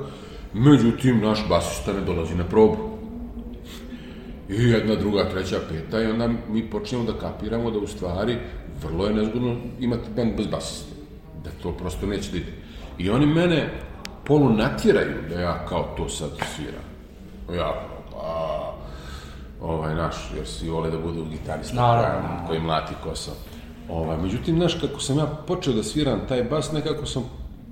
[0.55, 2.77] međutim, naš basista ne dolazi na probu.
[4.49, 8.37] I jedna, druga, treća, peta i onda mi počnemo da kapiramo da u stvari
[8.83, 10.95] vrlo je nezgodno imati band bez basiste.
[11.45, 12.53] Da to prosto neće da ide.
[12.99, 13.71] I oni mene
[14.25, 16.85] polu natjeraju da ja kao to sad sviram.
[17.59, 17.89] Ja,
[19.63, 22.29] ovaj naš, jer svi vole da budu gitarista Naravno.
[22.47, 23.31] koji- mlati kosa.
[23.89, 27.23] Ovaj, međutim, znaš, kako sam ja počeo da sviram taj bas, nekako sam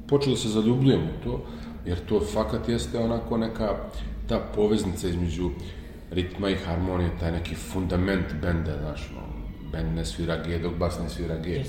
[0.09, 1.40] počeo da se zaljubljujem u to,
[1.87, 3.68] jer to fakat jeste onako neka
[4.29, 5.50] ta poveznica između
[6.11, 9.20] ritma i harmonije, taj neki fundament benda, znaš, no,
[9.72, 11.62] bend ne svira G, dok bas ne svira G.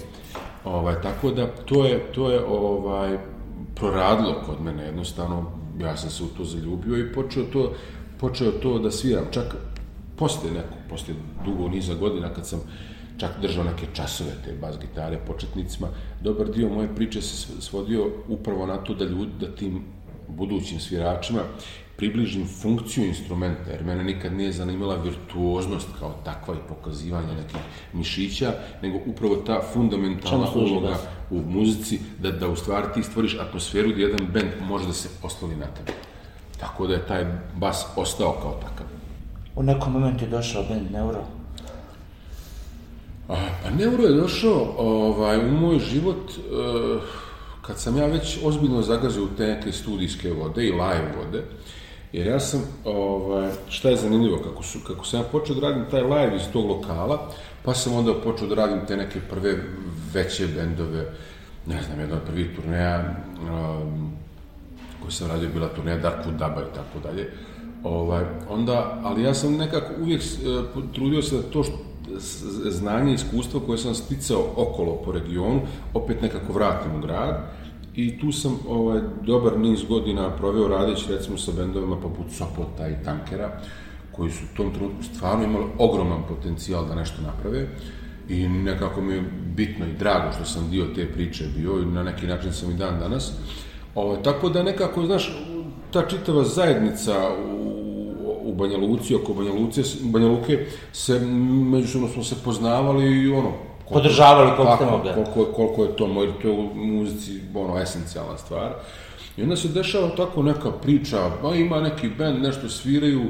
[0.66, 3.18] Ovaj, tako da, to je, to je ovaj,
[3.76, 5.46] proradilo kod mene, jednostavno,
[5.80, 7.74] ja sam se u to zaljubio i počeo to,
[8.20, 9.56] počeo to da sviram, čak
[10.22, 11.14] posle neko, posle
[11.46, 12.60] dugo niza godina kad sam
[13.18, 15.88] čak držao neke časove te bas gitare početnicima,
[16.22, 19.82] dobar dio moje priče se svodio upravo na to da ljudi, da tim
[20.28, 21.42] budućim sviračima
[21.98, 27.62] približim funkciju instrumenta, jer mene nikad nije zanimala virtuoznost kao takva i pokazivanje nekih
[27.94, 31.02] mišića, nego upravo ta fundamentalna uloga bas?
[31.32, 35.10] u muzici, da, da u stvari ti stvoriš atmosferu gdje jedan bend može da se
[35.24, 35.98] osloni na tebe.
[36.60, 38.91] Tako da je taj bas ostao kao takav.
[39.56, 41.24] U nekom momentu je došao band Neuro.
[43.30, 47.00] A, Pa Neuro je došao ovaj, u moj život eh,
[47.62, 51.44] kad sam ja već ozbiljno zagazio u te neke studijske vode i live vode,
[52.14, 55.86] jer ja sam, ovaj, šta je zanimljivo, kako, su, kako sam ja počeo da radim
[55.92, 57.30] taj live iz tog lokala,
[57.64, 59.56] pa sam onda počeo da radim te neke prve
[60.14, 61.06] veće bendove,
[61.66, 64.12] ne znam, jedna od prvih turneja, um,
[65.02, 67.30] koju sam radio bila turneja Darkwood Daba i tako dalje.
[67.84, 70.26] Ovaj, onda, ali ja sam nekako uvijek e,
[70.94, 71.78] trudio se da to što,
[72.70, 75.62] znanje i iskustvo koje sam sticao okolo po regionu,
[75.94, 77.52] opet nekako vratim u grad.
[77.96, 83.04] I tu sam ovaj, dobar niz godina proveo radeći recimo sa bendovima poput Sopota i
[83.06, 83.62] Tankera,
[84.12, 87.68] koji su u tom trenutku stvarno imali ogroman potencijal da nešto naprave
[88.30, 89.24] i nekako mi je
[89.56, 92.74] bitno i drago što sam dio te priče bio i na neki način sam i
[92.74, 93.34] dan danas.
[93.96, 95.38] Ovo, tako da nekako, znaš,
[95.92, 97.14] ta čitava zajednica
[97.48, 97.72] u,
[98.44, 101.20] u Banja Luci, oko Banja, Luce, Banja Luke, se,
[101.66, 105.12] međusobno smo se poznavali i ono, koliko- Podržavali koliko mogli.
[105.14, 108.74] koliko, koliko je to moj, to je u muzici ono, esencijalna stvar.
[109.38, 113.22] I onda se dešava tako neka priča, ba ima neki band, nešto sviraju,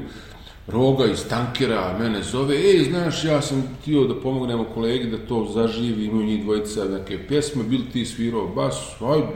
[0.68, 5.48] Roga iz Tankera mene zove, ej, znaš, ja sam htio da pomognemo kolegi da to
[5.54, 9.26] zaživi, imaju njih dvojica neke pjesme, bil ti svirao bas, ajde.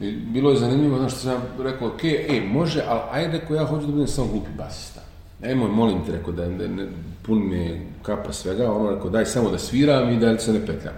[0.00, 3.54] I bilo je zanimljivo, znaš što sam ja rekao, ok, ej, može, ali ajde ko
[3.54, 5.00] ja hoću da budem samo glupi basista.
[5.40, 6.86] Nemoj, molim te, rekao, da ne, ne,
[7.22, 10.94] pun mi kapa svega, ono, rekao, daj samo da sviram i da se ne petljam.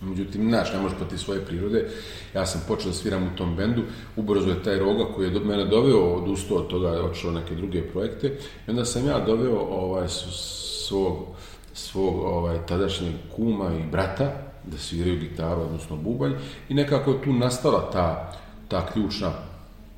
[0.00, 1.88] Međutim, znaš, ne možeš protiv svoje prirode.
[2.34, 3.82] Ja sam počeo da sviram u tom bendu,
[4.16, 7.82] ubrzo je taj roga koji je do mene doveo, odustao od toga, otišao neke druge
[7.82, 8.26] projekte.
[8.66, 11.26] I onda sam ja doveo ovaj, svog,
[11.74, 16.32] svog ovaj, tadašnjeg kuma i brata da sviraju gitaru, odnosno bubanj.
[16.68, 18.32] I nekako je tu nastala ta,
[18.68, 19.32] ta ključna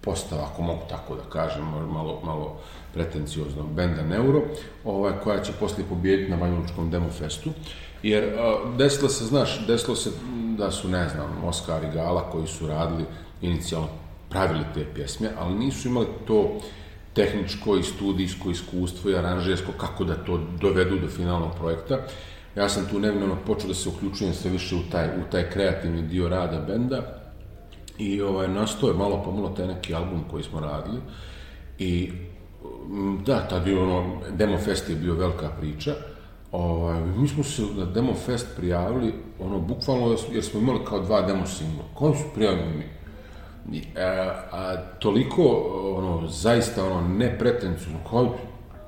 [0.00, 2.56] postava, ako mogu tako da kažem, malo, malo
[2.94, 4.42] pretenciozno, benda Neuro,
[4.84, 7.50] ovaj, koja će poslije pobijediti na Banjalučkom Demo Festu.
[8.02, 8.24] Jer
[8.76, 10.10] desilo se, znaš, desilo se
[10.58, 13.04] da su, ne znam, Oskar i Gala koji su radili
[13.42, 13.88] inicijalno
[14.30, 16.60] pravili te pjesme, ali nisu imali to
[17.14, 21.98] tehničko i studijsko iskustvo i aranžersko kako da to dovedu do finalnog projekta.
[22.56, 26.02] Ja sam tu nevino počeo da se uključujem sve više u taj, u taj kreativni
[26.02, 27.02] dio rada benda
[27.98, 31.00] i ovaj, nastao je malo pomalo taj neki album koji smo radili
[31.78, 32.12] i
[33.26, 35.94] da, tad je ono, Demo Fest je bio velika priča,
[36.52, 41.22] ovaj, mi smo se na Demo Fest prijavili, ono, bukvalno, jer smo- imali kao dva
[41.22, 42.84] demo singla, koji su prijavili mi?
[43.96, 44.02] A,
[44.52, 45.42] a toliko,
[45.96, 48.34] ono, zaista, ono, nepretencijno, kao,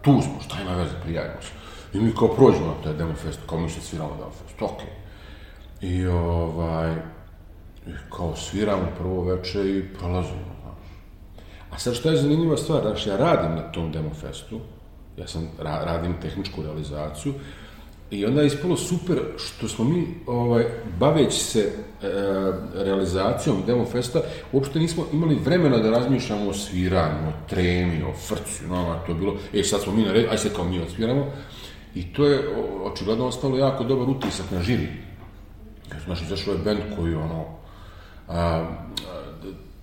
[0.02, 1.65] tu smo, šta ima veze, prijavimo se.
[1.96, 4.90] I mi kao prođemo na taj Demo Fest, kao mi se sviramo Demo Fest, okej.
[5.80, 6.94] I ovaj,
[7.87, 10.88] i kao sviramo prvo veče i prolazimo, znaš.
[11.70, 14.61] A sad šta je zanimljiva stvar, znaš, ja radim na tom demo festu,
[15.16, 17.35] ja sam, ra, radim tehničku realizaciju,
[18.11, 20.64] i onda je ispalo super što smo mi, ovaj,
[20.98, 21.72] baveći se e,
[22.74, 24.20] realizacijom demo festa,
[24.52, 29.18] uopšte nismo imali vremena da razmišljamo o sviranju, o tremi, o frcu, no, to je
[29.18, 31.26] bilo, e, sad smo mi na redu, aj se kao mi odsviramo,
[31.96, 32.48] i to je
[32.85, 34.88] očigledno ostalo jako dobar utisak na žiri.
[35.92, 37.44] Jer, znaš, izašao je band koji, ono,
[38.28, 38.70] a,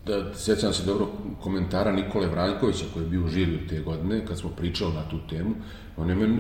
[0.06, 1.08] da, da, sjećam se dobro
[1.42, 5.18] komentara Nikole Vranjkovića koji je bio u žiriju te godine, kad smo pričali na tu
[5.30, 5.56] temu,
[5.98, 6.40] on je meni,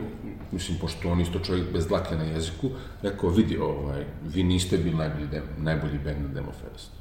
[0.51, 2.69] mislim, pošto on isto čovjek bez dlake na jeziku,
[3.01, 6.97] rekao, vidi, ovaj, vi niste bili najbolji, dem, najbolji band na Demofestu.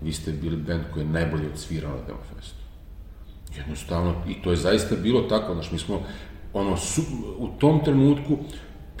[0.00, 2.58] Vi ste bili band koji je najbolje odsvirao na Demofestu.
[3.56, 6.02] Jednostavno, i to je zaista bilo tako, znaš, mi smo
[6.60, 7.02] ono, su,
[7.38, 8.38] u tom trenutku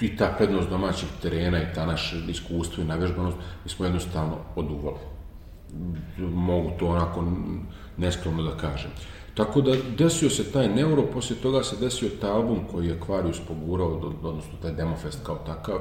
[0.00, 4.98] i ta prednost domaćih terena i ta naše iskustvo i navježbanost, mi smo jednostavno oduvali.
[6.18, 7.24] Mogu to onako
[7.96, 8.90] neskromno da kažem.
[9.34, 13.40] Tako da desio se taj neuro, poslije toga se desio taj album koji je Aquarius
[13.48, 13.88] pogurao,
[14.22, 15.76] odnosno taj Demofest kao takav.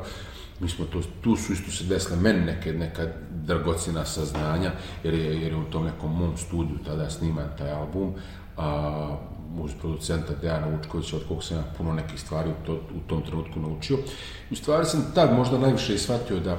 [0.60, 4.72] Mi smo to, tu su isto se desile meni neke, neka dragocina saznanja,
[5.04, 8.13] jer je, jer je u tom nekom mom studiju tada sniman taj album,
[8.58, 9.18] a,
[9.60, 13.22] uz producenta Dejana Vučkovića, od kog sam ja puno nekih stvari u, to, u tom
[13.22, 13.98] trenutku naučio.
[14.52, 16.58] U stvari sam tad možda najviše i shvatio da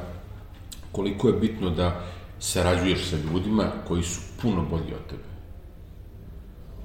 [0.92, 2.00] koliko je bitno da
[2.38, 5.28] sarađuješ sa ljudima koji su puno bolji od tebe.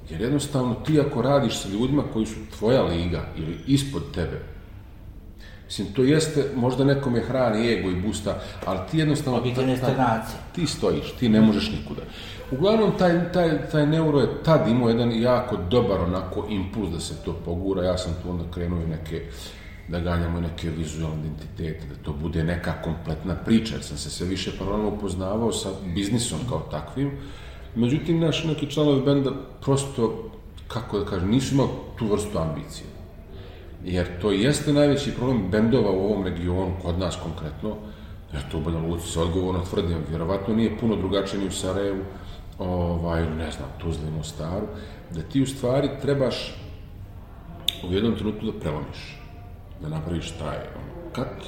[0.10, 4.54] Jer jednostavno ti ako radiš sa ljudima koji su tvoja liga ili ispod tebe,
[5.74, 9.39] Mislim, to jeste, možda nekom je hrani ego i busta, ali ti jednostavno...
[9.39, 10.38] Objektivne stagnacije.
[10.56, 12.02] Ti stojiš, ti ne možeš nikuda.
[12.54, 17.16] Uglavnom, taj, taj, taj neuro je tad imao jedan jako dobar onako impuls da se
[17.26, 17.84] to pogura.
[17.84, 19.22] Ja sam tu onda krenuo i neke,
[19.88, 24.28] da ganjamo neke vizualne identitete, da to bude neka kompletna priča, jer sam se sve
[24.28, 27.12] više paralelno upoznavao sa biznisom kao takvim.
[27.76, 30.30] Međutim, naši neki članovi benda prosto,
[30.68, 32.88] kako da kažem, nisu imali tu vrstu ambicije.
[33.86, 37.76] Jer to jeste najveći problem bendova u ovom regionu, kod nas konkretno,
[38.34, 42.04] ja to u Banja Luci se odgovorno tvrdim, vjerovatno nije puno drugačije ni u Sarajevu,
[42.60, 44.68] ovaj, ne znam, Tuzli, Mostaru,
[45.12, 46.56] da ti u stvari trebaš
[47.89, 49.20] u jednom trenutku da prelomiš,
[49.82, 51.44] da napraviš taj ono, kat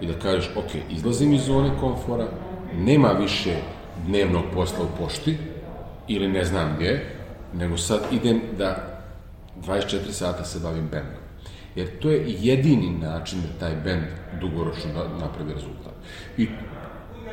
[0.00, 2.26] i da kažeš, ok, izlazim iz zone komfora,
[2.74, 3.56] nema više
[4.06, 5.38] dnevnog posla u pošti
[6.08, 7.16] ili ne znam gdje,
[7.54, 9.02] nego sad idem da
[9.66, 11.22] 24 sata se bavim bendom.
[11.74, 14.04] Jer to je jedini način da taj bend
[14.40, 15.92] dugoročno napravi rezultat.
[16.36, 16.48] I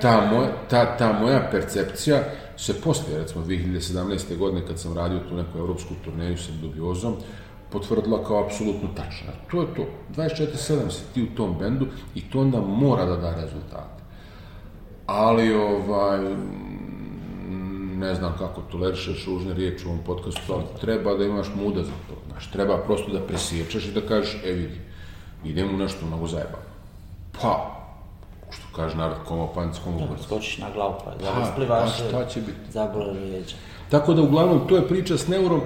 [0.02, 2.23] ta moja, ta, ta moja percepcija
[2.63, 4.38] se poslije, recimo 2017.
[4.38, 7.15] godine kad sam radio tu neku evropsku turneju sa Dubiozom,
[7.71, 9.34] potvrdila kao apsolutno tačna.
[9.52, 9.86] To je to.
[10.15, 14.04] 24-7 si ti u tom bendu i to onda mora da da rezultate.
[15.06, 16.19] Ali, ovaj,
[17.95, 21.97] ne znam kako tolerišeš ružne riječi u ovom podcastu, ali treba da imaš muda za
[22.08, 22.15] to.
[22.28, 24.80] Znaš, treba prosto da presječeš i da kažeš, e vidi,
[25.43, 26.71] idem u nešto mnogo zajebano.
[27.41, 27.82] Pa,
[28.75, 32.39] kaže narod, komo panc, komo da, Skočiš na glavu, pa da splivaš, pa šta će
[32.39, 32.71] biti?
[32.71, 33.55] Zabole rijeđa.
[33.89, 35.62] Tako da, uglavnom, to je priča s neurom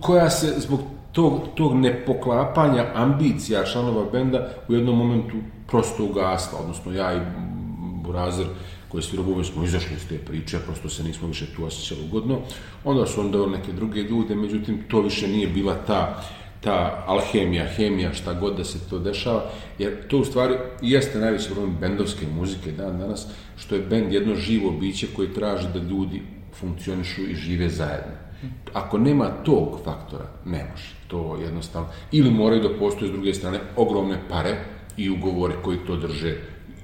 [0.00, 0.80] koja se zbog
[1.12, 7.20] tog, tog nepoklapanja ambicija članova benda u jednom momentu prosto ugasla, odnosno ja i
[8.04, 8.46] Burazer
[8.88, 12.38] koji svi robovi smo izašli iz te priče, prosto se nismo više tu osjećali ugodno.
[12.84, 16.22] Onda su onda neke druge ljude, međutim, to više nije bila ta
[16.60, 21.50] ta alhemija, hemija, šta god da se to dešava, jer to u stvari jeste najveći
[21.50, 26.22] problem bendovske muzike dan danas, što je bend jedno živo biće koje traži da ljudi
[26.54, 28.12] funkcionišu i žive zajedno.
[28.72, 30.94] Ako nema tog faktora, ne može.
[31.08, 34.56] To jednostavno, ili moraju da postoje s druge strane ogromne pare
[34.96, 36.36] i ugovore koji to drže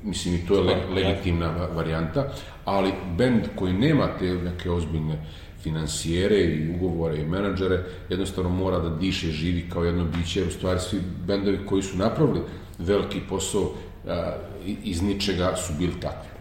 [0.05, 2.29] mislim i to je le, legitimna varijanta,
[2.65, 5.27] ali bend koji nema te neke ozbiljne
[5.65, 10.53] financijere i ugovore i menadžere, jednostavno mora da diše, živi kao jedno biće, jer u
[10.53, 12.41] stvari svi bendovi koji su napravili
[12.79, 13.73] veliki posao
[14.09, 14.37] a,
[14.85, 16.35] iz ničega su bili takvi.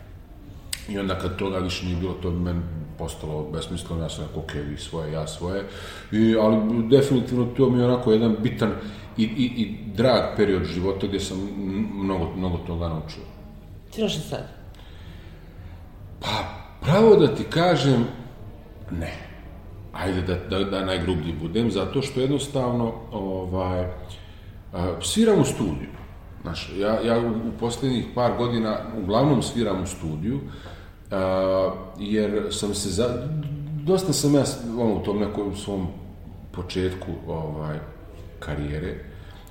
[0.90, 2.62] I onda kad toga više nije bilo, to bi meni
[2.98, 5.64] postalo besmisleno, ja sam rekao, ok, vi svoje, ja svoje,
[6.12, 8.72] I, ali definitivno to mi je onako jedan bitan
[9.18, 11.38] i, i, i drag period života gdje sam
[11.94, 13.24] mnogo, mnogo toga naučio.
[13.92, 14.48] Sviraš li sad?
[16.20, 16.44] Pa,
[16.82, 18.06] pravo da ti kažem,
[19.00, 19.14] ne.
[19.94, 23.88] Ajde da, da, da najgrublji budem, zato što jednostavno ovaj,
[25.02, 25.90] sviram u studiju.
[26.42, 30.40] Znaš, ja, ja u posljednjih par godina uglavnom sviram u studiju,
[31.12, 33.28] a, jer sam se za...
[33.84, 34.44] Dosta sam ja
[34.80, 35.88] ono, u tom nekom svom
[36.52, 37.80] početku ovaj,
[38.40, 38.96] karijere,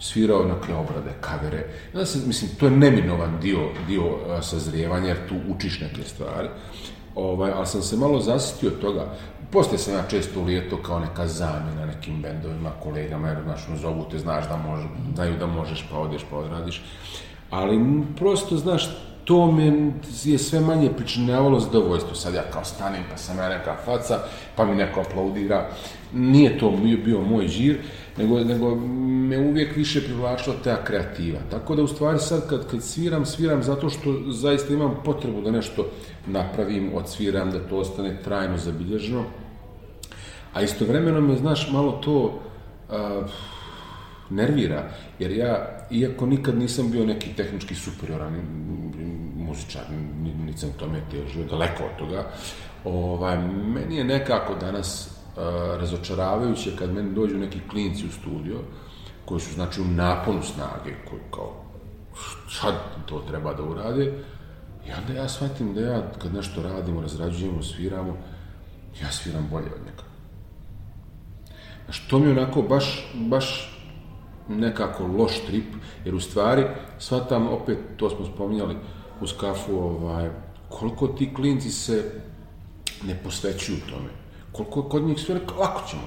[0.01, 1.65] svirao neke obrade, kavere.
[1.95, 4.03] Ja se, mislim, to je neminovan dio, dio
[4.43, 6.49] sazrijevanja, jer tu učiš neke stvari.
[7.15, 9.07] Ovaj, ali sam se malo zasitio toga.
[9.51, 14.19] Poslije sam ja često ulijeto kao neka zamjena nekim bendovima, kolegama, jer znaš, zovu te,
[14.19, 16.83] znaš da može, znaju da možeš, pa odeš, pa odradiš.
[17.51, 18.89] Ali prosto, znaš,
[19.25, 19.93] to me
[20.25, 22.15] je sve manje pričinjavalo zadovoljstvo.
[22.15, 24.19] Sad ja kao stanem, pa sam ja neka faca,
[24.57, 25.69] pa mi neko aplaudira.
[26.13, 27.81] Nije to bio, bio moj žir,
[28.19, 28.75] nego, nego
[29.29, 31.39] me uvijek više privlačila ta kreativa.
[31.51, 35.51] Tako da u stvari sad kad, kad sviram, sviram zato što zaista imam potrebu da
[35.51, 35.87] nešto
[36.27, 39.25] napravim, odsviram, da to ostane trajno zabilježeno.
[40.53, 43.31] A istovremeno me, znaš, malo to uh,
[44.31, 48.35] nervira, jer ja, iako nikad nisam bio neki tehnički superioran
[49.37, 49.83] muzičar,
[50.47, 52.25] nisam tome težio, daleko od toga,
[52.85, 55.22] ovaj, meni je nekako danas
[55.81, 58.59] razočaravajuće kad meni dođu neki klinci u studio,
[59.25, 61.53] koji su znači u naponu snage, koji kao
[62.61, 62.75] sad
[63.07, 64.05] to treba da urade,
[64.87, 68.17] i onda ja shvatim da ja kad nešto radimo, razrađujemo, sviramo,
[69.03, 70.03] ja sviram bolje od njega.
[71.85, 73.79] Znaš, to mi je onako baš, baš
[74.49, 75.75] nekako loš trip,
[76.05, 76.67] jer u stvari,
[76.99, 78.77] shvatam, opet, to smo spominjali
[79.21, 80.31] uz kafu, ovaj,
[80.69, 82.21] koliko ti klinci se
[83.07, 84.22] ne posvećuju tome.
[84.53, 86.03] Koliko kod njih sve lako ćemo.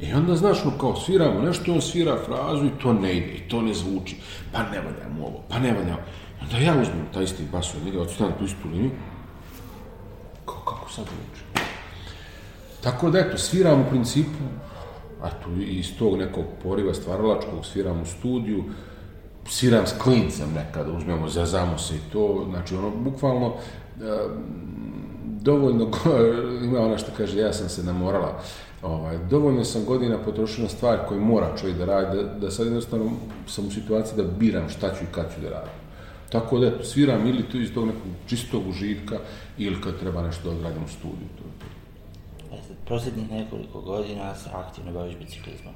[0.00, 3.48] I onda, znaš, no, kao sviramo nešto, on svira frazu i to ne ide, i
[3.48, 4.16] to ne zvuči.
[4.52, 5.96] Pa ne valja mu ovo, pa ne valja.
[6.42, 8.90] Onda ja uzmem taj isti bas od njega, odstavim tu istu liniju.
[10.44, 11.64] Kao, kako sad zvuči?
[12.82, 14.44] Tako da, eto, sviram u principu,
[15.22, 18.64] a tu iz tog nekog poriva stvaralačkog sviram u studiju,
[19.48, 23.54] sviram s klincem nekada, uzmemo, zazamo se i to, znači ono, bukvalno, e,
[25.48, 25.90] dovoljno,
[26.68, 28.40] ima ona što kaže, ja sam se namorala,
[28.82, 32.66] ovaj, dovoljno sam godina potrošio na stvari koje mora čovjek da radi, da, da sad
[32.66, 33.10] jednostavno
[33.46, 35.76] sam u situaciji da biram šta ću i kad ću da radim.
[36.32, 39.18] Tako da, eto, sviram ili tu iz tog nekog čistog užitka,
[39.58, 41.28] ili kad treba nešto da odradim u studiju.
[41.38, 41.66] To, to.
[42.56, 45.74] E sad, posljednjih nekoliko godina se aktivno baviš biciklizmom.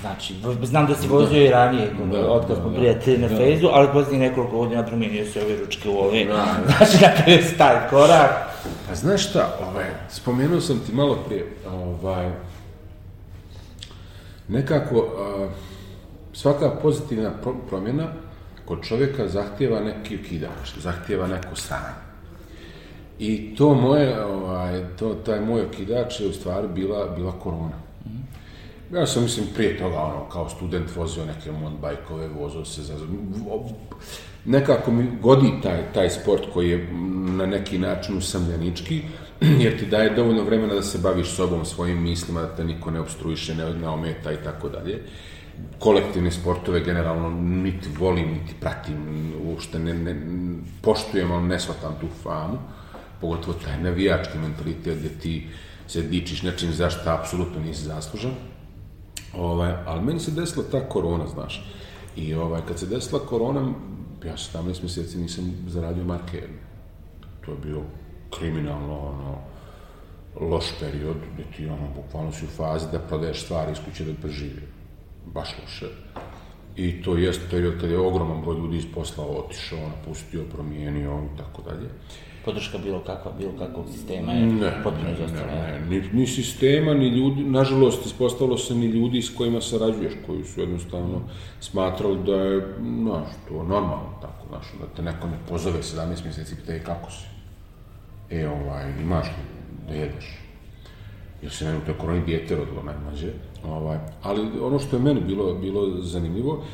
[0.00, 2.76] Znači, znam da si vozio i ranije, Da, od kad da, smo da.
[2.76, 3.36] prijatelji na Da.
[3.36, 6.24] fejzu, ali posljednjih nekoliko godina promijenio se ove ručke u ove.
[6.24, 6.46] Da, da.
[6.76, 8.30] Znači, napravio si taj korak.
[8.88, 12.30] Pa znaš šta, ovaj, spomenuo sam ti malo prije, ovaj,
[14.48, 15.48] nekako a,
[16.32, 18.06] svaka pozitivna pro- promjena
[18.64, 21.94] kod čovjeka zahtjeva neki okidač, zahtjeva neko stanje.
[23.18, 27.78] I to moje, ovaj, to, taj moj okidač je u stvari bila, bila korona.
[28.92, 32.94] Ja sam, mislim, prije toga, ono, kao student vozio neke mountain-bajkove, vozio se za...
[34.44, 36.92] Nekako mi godi taj, taj sport koji je
[37.26, 39.02] na neki način usamljanički,
[39.62, 43.00] jer ti daje dovoljno vremena da se baviš sobom, svojim mislima, da te niko ne
[43.00, 45.02] obstruiše, ne, ne ometa i tako dalje.
[45.78, 50.16] Kolektivne sportove generalno niti volim, niti pratim, uopšte ne, ne,
[50.82, 52.58] poštujem, ali ne shvatam tu famu,
[53.20, 55.46] pogotovo taj navijački mentalitet gdje ti
[55.88, 58.32] se dičiš nečim za što apsolutno nisi zaslužan.
[59.38, 61.64] Ovaj, ali meni se desila ta korona, znaš.
[62.16, 63.72] I ovaj, kad se desila korona,
[64.24, 66.58] ja 17 mjeseci nisam zaradio marke jedne.
[67.44, 67.82] To je bio
[68.38, 69.38] kriminalno, ono,
[70.50, 74.12] loš period, gdje ti, ono, bukvalno si u fazi da prodaješ stvari iz kuće da
[74.20, 74.62] preživi.
[75.26, 75.86] Baš loše.
[76.76, 81.38] I to jest period kad je ogroman broj ljudi iz posla otišao, napustio, promijenio i
[81.38, 81.88] tako dalje.
[82.44, 85.46] Podrška bilo kakva, bilo kakvog sistema je Ne, potpuno izostala.
[85.46, 90.12] ne, ne, ni, ni sistema, ni ljudi, nažalost, ispostavilo se ni ljudi s kojima sarađuješ,
[90.26, 91.20] koji su jednostavno
[91.60, 96.54] smatrali da je, znaš, to normalno tako, znaš, da te neko ne pozove 17 mjeseci
[96.54, 97.24] i pita, "E, kako si?
[98.30, 99.42] E, ovaj, imaš li
[99.88, 100.38] da jedeš?
[101.42, 103.28] Jer se meni u toj koroni dijete rodilo najmlađe,
[103.64, 106.64] ovaj, ali ono što je meni bilo, bilo zanimljivo,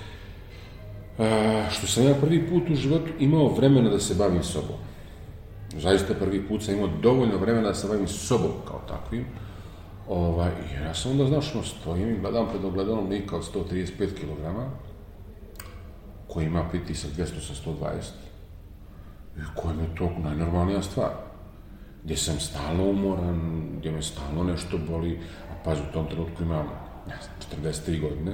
[1.18, 1.24] a,
[1.70, 4.76] što sam ja prvi put u životu imao vremena da se bavim sobom
[5.76, 9.24] zaista prvi put sam imao dovoljno vremena da se bavim sobom kao takvim.
[10.08, 10.50] Ovaj,
[10.84, 14.44] ja sam onda, znaš, no, stojim i gledam pred ogledalom lika od 135 kg,
[16.28, 17.74] koji ima pritisak 200 sa 120.
[19.36, 21.10] I koja mi je to najnormalnija stvar.
[22.04, 26.66] Gdje sam stalno umoran, gdje me stalno nešto boli, a pazi, u tom trenutku imam,
[27.08, 28.32] ne znam, 43 godine,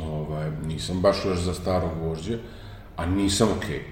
[0.00, 2.38] ovaj, nisam baš još za starog vožđe,
[2.96, 3.91] a nisam okej.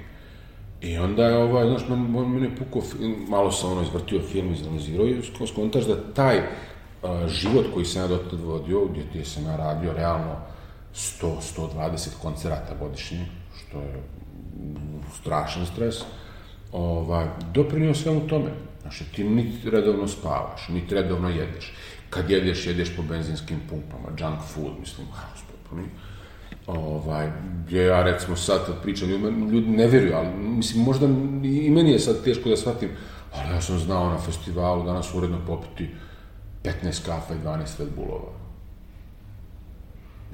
[0.81, 4.21] I onda je ovaj, znaš, men, men, mene je pukao, film, malo sam ono izvrtio
[4.23, 6.41] film, izanalizirao i sko- skontaš da taj
[7.03, 10.37] a, život koji sam ja dotad vodio, gdje, gdje sam ja radio realno
[10.95, 13.27] 100-120 koncerata godišnje,
[13.59, 15.97] što je mm, strašan stres,
[16.73, 18.51] ovaj, doprinio svemu tome.
[18.83, 21.75] Znači, ti niti redovno spavaš, niti redovno jedeš.
[22.11, 25.89] Kad jedeš, jedeš po benzinskim pumpama, junk food, mislim, haos potpuni.
[26.67, 27.31] Ovaj,
[27.67, 29.09] gdje ja recimo sad kad pričam,
[29.53, 31.07] ljudi ne vjeruju, ali mislim možda
[31.45, 32.89] i meni je sad teško da shvatim,
[33.35, 35.89] ali ja sam znao na festivalu danas uredno popiti
[36.65, 38.41] 15 kafa i 12 Red Bullova.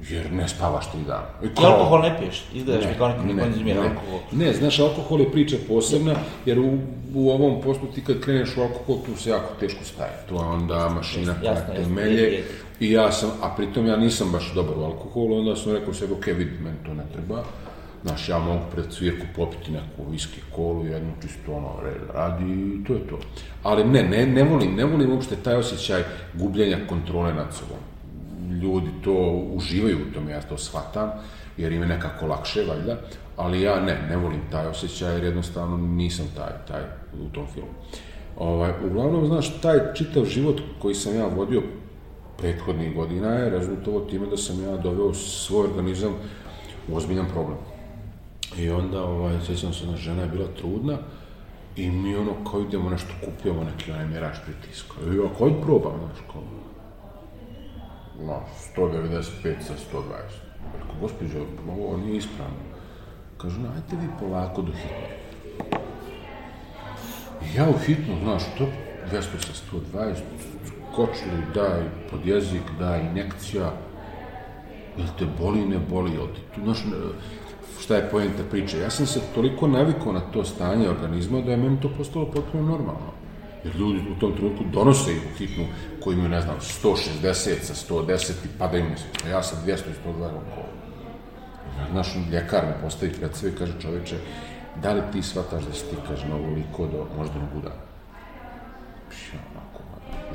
[0.09, 1.27] Jer ne spavaš tri dana.
[1.43, 3.89] I Ti alkohol ne piješ, izgledaš mi kao neko ne, ne, konzumira ne.
[3.89, 4.19] alkohol.
[4.31, 6.15] Ne, znaš, alkohol je priča posebna,
[6.45, 6.77] jer u,
[7.13, 10.11] u ovom poslu ti kad kreneš u alkohol, tu se jako teško staje.
[10.29, 12.43] To je onda mašina koja te melje.
[12.79, 16.13] I ja sam, a pritom ja nisam baš dobar u alkoholu, onda sam rekao sebi,
[16.13, 17.43] ok, vidi, meni to ne treba.
[18.03, 21.69] Znaš, ja mogu pred svirku popiti neku viski kolu, jednu čisto ono,
[22.13, 23.19] radi i to je to.
[23.63, 26.03] Ali ne, ne, ne volim, ne volim uopšte taj osjećaj
[26.33, 27.77] gubljenja kontrole nad sobom.
[28.61, 31.09] Ljudi to uživaju u tome, ja to shvatam,
[31.57, 32.97] jer im je nekako lakše, valjda,
[33.37, 36.81] ali ja ne, ne volim taj osjećaj, jer jednostavno nisam taj, taj
[37.25, 37.73] u tom filmu.
[38.37, 41.61] Ovaj, uglavnom, znaš, taj čitav život koji sam ja vodio
[42.37, 46.13] prethodnih godina je rezultovo time da sam ja doveo svoj organizam
[46.87, 47.57] u ozbiljan problem.
[48.57, 50.97] I onda, ovaj, sjećam se, jedna žena je bila trudna
[51.75, 54.93] i mi ono, kao idemo nešto kupujemo, neki onaj mjerač pritiska.
[55.01, 56.41] I ja, kao probam, znaš, kao,
[58.25, 58.41] no,
[58.77, 60.03] 195 sa 120.
[60.73, 62.57] Rekao, gospođo, ovo nije ispravno.
[63.37, 65.17] Kažu, no, ajte vi polako do hitne.
[67.55, 68.67] Ja u hitnu, znaš, to
[69.11, 70.15] 200 sa 120,
[70.97, 71.81] skočili, daj
[72.11, 73.71] pod jezik, daj injekcija,
[74.97, 76.77] jel te boli, ne boli, jel ti tu, znaš,
[77.79, 78.79] šta je pojenta priče.
[78.79, 82.63] Ja sam se toliko navikao na to stanje organizma da je meni to postalo potpuno
[82.63, 83.13] normalno.
[83.63, 85.65] Jer ljudi u tom trenutku donose ih u hitnu
[86.03, 89.29] koji imaju, ne znam, 160 sa 110 i padaju mi se.
[89.29, 90.73] Ja sam 200 i 102 kolo.
[91.93, 94.15] Naš ljekar me postavi pred sve i kaže čoveče,
[94.81, 97.87] da li ti shvataš da si ti, kaže, na ovoliko do moždanog udara?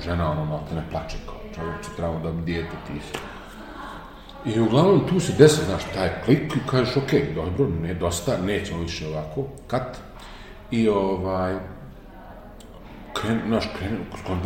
[0.05, 3.19] Žena ono malo ne plače kao, čoveče, trebamo da mi ti si.
[4.45, 8.81] I uglavnom tu se desi, znaš, taj klik i kažeš, ok, dobro, ne, dosta, nećemo
[8.81, 9.99] više ovako, kat.
[10.71, 11.55] I ovaj,
[13.13, 13.99] kren, znaš, kren,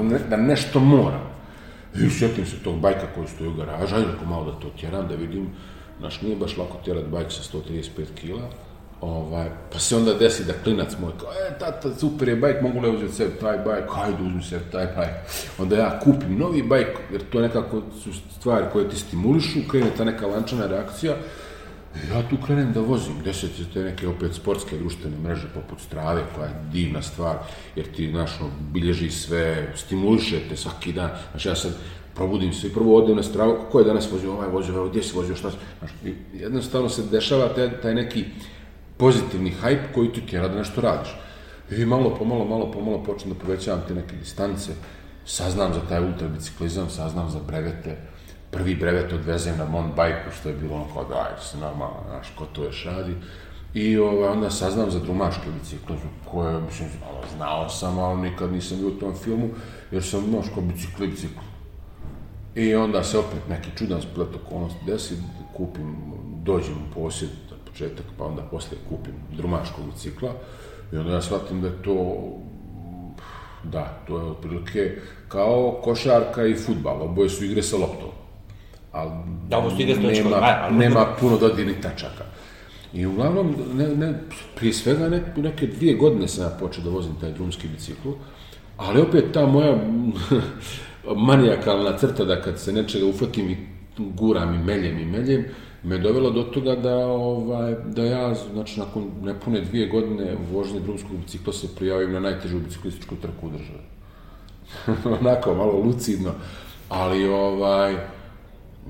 [0.08, 1.36] da, da nešto moram.
[1.94, 5.14] I sjetim se tog bajka koji stoji u garažu, ajde malo da to tjeram, da
[5.14, 5.48] vidim,
[5.98, 8.42] znaš, nije baš lako tjerati bajk sa 135 kila,
[9.00, 12.80] Ovaj, pa se onda desi da klinac moj kao, e, tata, super je bajk, mogu
[12.80, 15.10] li uzeti sebi taj bajk, hajde uzmi sebi taj bajk.
[15.58, 20.04] Onda ja kupim novi bajk, jer to nekako su stvari koje ti stimulišu, krene ta
[20.04, 21.16] neka lančana reakcija,
[22.10, 26.22] ja tu krenem da vozim, deset se te neke opet sportske društvene mreže poput strave,
[26.36, 27.36] koja je divna stvar,
[27.76, 28.30] jer ti, znaš,
[28.72, 31.72] bilježi sve, stimuliše te svaki dan, znaš, ja sad
[32.14, 35.02] probudim se i prvo odem na stravu, ko je danas vozio, ovaj vozio, ovaj, gdje
[35.02, 35.90] si vozio, šta si, znaš,
[36.34, 38.24] jednostavno se dešava taj, taj neki,
[38.96, 41.08] pozitivni hajp koji ti tjera da nešto radiš.
[41.70, 44.72] I malo po malo, malo po malo počnem da povećavam te neke distance,
[45.24, 47.96] saznam za taj ultrabiciklizam, saznam za brevete,
[48.50, 51.96] prvi brevet odvezem na mountain bike što je bilo ono kao da, ajde se normalno,
[52.08, 53.14] znaš, ko to još radi.
[53.74, 56.88] I ovaj, onda saznam za drumaške biciklizam, koje, mislim,
[57.36, 59.48] znao sam, ali nikad nisam bio u tom filmu,
[59.90, 61.40] jer sam, znaš, kao bicikli, bicikl.
[62.54, 65.14] I onda se opet neki čudan splet okolnosti desi,
[65.56, 65.96] kupim,
[66.42, 67.30] dođem u posjed
[67.76, 70.32] početak, pa onda posle kupim drumaškog bicikla
[70.92, 72.22] i onda ja shvatim da je to
[73.64, 74.98] da, to je otprilike
[75.28, 78.08] kao košarka i futbal, oboje su igre sa loptom.
[78.92, 79.10] Ali
[79.48, 80.76] da, ovo su igre nema, ali...
[80.76, 82.24] nema puno dodirnih tačaka.
[82.94, 84.14] I uglavnom, ne, ne,
[84.54, 88.08] prije svega ne, neke dvije godine sam ja počeo da vozim taj drumski bicikl,
[88.76, 89.76] ali opet ta moja
[91.26, 93.56] manijakalna crta da kad se nečega ufatim i
[93.98, 95.44] guram i meljem i meljem,
[95.86, 101.16] me dovelo do toga da, ovaj, da ja, znači, nakon nepune dvije godine vožnje drumskog
[101.16, 103.84] bicikla se prijavim na najtežu biciklističku trku u državi.
[105.20, 106.32] Onako, malo lucidno.
[106.88, 107.96] Ali, ovaj,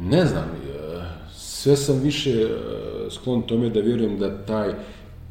[0.01, 2.49] ne znam, e, sve sam više e,
[3.11, 4.73] sklon tome da vjerujem da taj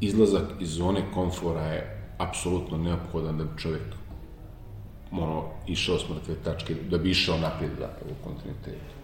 [0.00, 3.82] izlazak iz zone komfora je apsolutno neophodan da bi čovjek
[5.12, 8.95] ono, išao s mrtve tačke, da bi išao naprijed zapravo u kontinuitetu.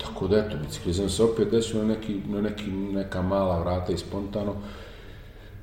[0.00, 3.98] Tako da, eto, biciklizam se opet desio na, neki, na neki, neka mala vrata i
[3.98, 4.54] spontano.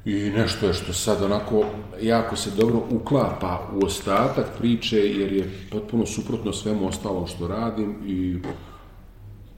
[0.06, 1.66] I nešto je što sad onako
[2.02, 7.96] jako se dobro uklapa u ostatak priče, jer je potpuno suprotno svemu ostalom što radim
[8.06, 8.40] i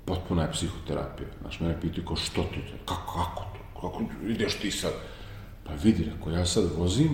[0.06, 1.30] potpuna je psihoterapija.
[1.41, 4.91] Znaš, mene pitaju ko što ti, kako, kako to, kako ideš ti sad?
[5.64, 7.10] Pa vidi, ako ja sad vozim,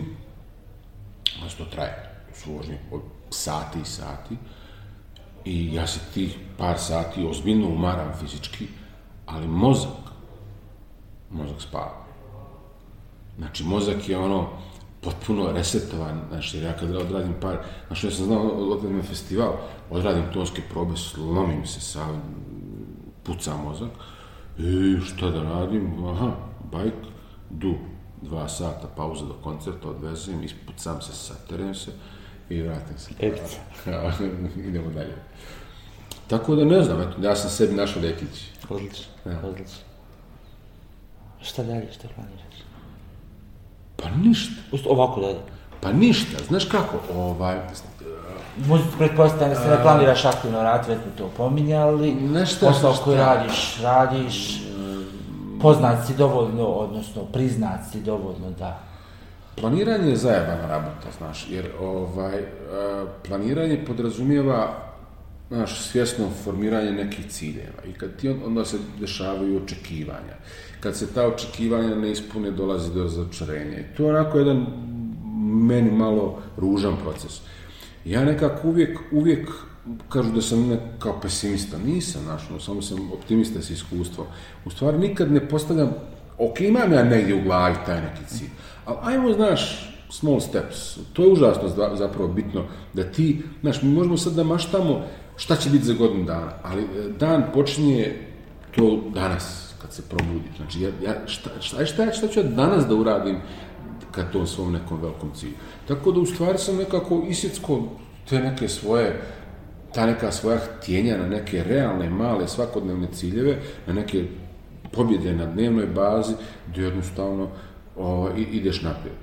[1.39, 4.35] znači to traje, to su vožnje od sati i sati,
[5.45, 8.67] I ja se tih par sati ozbiljno umaram fizički,
[9.25, 9.91] ali mozak,
[11.31, 12.05] mozak spava.
[13.37, 14.49] Znači, mozak je ono
[15.01, 19.53] potpuno resetovan, znači, ja kad odradim par, znači, ja sam znao, odradim na festival,
[19.89, 22.07] odradim tonske probe, slomim se sa,
[23.23, 23.89] puca mozak,
[24.57, 26.31] i šta da radim, aha,
[26.71, 26.93] bajk,
[27.49, 27.75] du,
[28.21, 31.91] dva sata pauza do koncerta, odvezem, ispucam se, saterem se,
[32.49, 33.09] i vratim se.
[33.19, 33.57] Epica.
[34.69, 35.15] Idemo dalje.
[36.27, 38.43] Tako da ne znam, eto, ja sam sebi našao lekić.
[38.69, 39.39] Odlično, ja.
[39.43, 39.83] odlično.
[41.41, 42.63] Šta dalje, šta planiraš?
[43.95, 44.53] Pa ništa.
[44.71, 45.39] Usto, ovako dalje?
[45.81, 47.57] Pa ništa, znaš kako, ovaj...
[48.57, 52.13] Muziku pretpostavljam da se ne planiraš aktivno rad, već to pominjali.
[52.13, 54.61] Nešto Posao koji radiš, radiš,
[55.61, 58.79] poznat si dovoljno, odnosno priznat si dovoljno da
[59.55, 62.43] Planiranje je zajebana rabota, znaš, jer ovaj,
[63.27, 64.83] planiranje podrazumijeva
[65.49, 70.35] znaš, svjesno formiranje nekih ciljeva i kad ti onda se dešavaju očekivanja.
[70.79, 73.79] Kad se ta očekivanja ne ispune, dolazi do začarenja.
[73.79, 74.65] I to je onako jedan
[75.67, 77.41] meni malo ružan proces.
[78.05, 79.49] Ja nekako uvijek, uvijek
[80.09, 81.77] kažu da sam ne, kao pesimista.
[81.77, 84.27] Nisam, znaš, no, samo sam optimista s iskustvom.
[84.65, 85.93] U stvari nikad ne postavljam,
[86.37, 88.49] ok, imam ja negdje u glavi taj neki cilj,
[88.85, 90.97] ali ajmo, znaš, small steps.
[91.13, 92.63] To je užasno za- zapravo bitno,
[92.93, 95.01] da ti, znaš, mi možemo sad da maštamo
[95.35, 96.87] šta će biti za godinu dana, ali e,
[97.19, 98.15] dan počinje
[98.75, 100.49] to danas, kad se probudi.
[100.57, 103.37] Znači, ja, ja, šta, šta, šta, šta ću ja danas da uradim
[104.11, 105.53] ka tom svom nekom velikom cilju.
[105.87, 107.83] Tako da u stvari sam nekako isjecko
[108.29, 109.21] te neke svoje
[109.93, 114.25] ta neka svoja htjenja na neke realne, male, svakodnevne ciljeve, na neke
[114.93, 116.33] pobjede na dnevnoj bazi,
[116.69, 117.47] gdje jednostavno
[118.37, 119.15] i- ideš naprijed.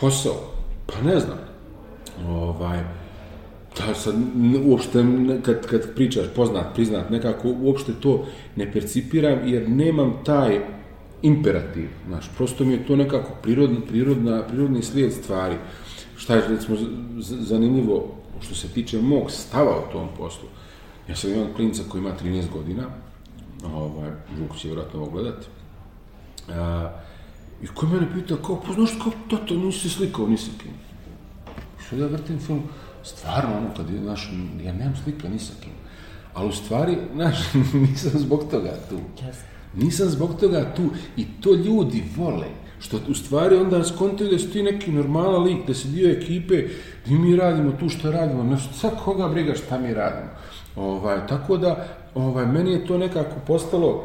[0.00, 0.34] Posao,
[0.86, 1.38] pa ne znam,
[2.28, 2.78] ovaj,
[3.78, 4.14] da sad
[4.66, 5.04] uopšte
[5.42, 10.60] kad, kad pričaš poznat, priznat, nekako uopšte to ne percipiram jer nemam taj
[11.22, 15.54] imperativ, znaš, prosto mi je to nekako prirodna, prirodna, prirodni slijed stvari.
[16.16, 16.76] Šta je recimo
[17.20, 20.48] zanimljivo što se tiče mog stava o tom poslu.
[21.08, 22.82] Ja sam imam klinca koji ima 13 godina,
[23.64, 25.46] ovaj, Žuko će vjerojatno ovo gledati,
[26.48, 26.90] a,
[27.62, 30.72] i koji mene pita, kao, pa znaš, kao, tato, nisi slikao ni sa kim.
[31.86, 32.62] Što ja vrtim film,
[33.02, 34.32] stvarno, ono, kad je, znaš,
[34.64, 35.72] ja nemam slika ni sa kim.
[36.34, 37.38] Ali u stvari, znaš,
[37.72, 38.98] nisam zbog toga tu.
[39.74, 40.82] Nisam zbog toga tu
[41.16, 42.46] i to ljudi vole.
[42.80, 46.68] Što u stvari onda skontaju da si ti neki normalan lik, da si dio ekipe,
[47.06, 50.30] i mi radimo tu što radimo, ne sad koga briga šta mi radimo.
[50.76, 54.04] Ovaj, tako da, ovaj, meni je to nekako postalo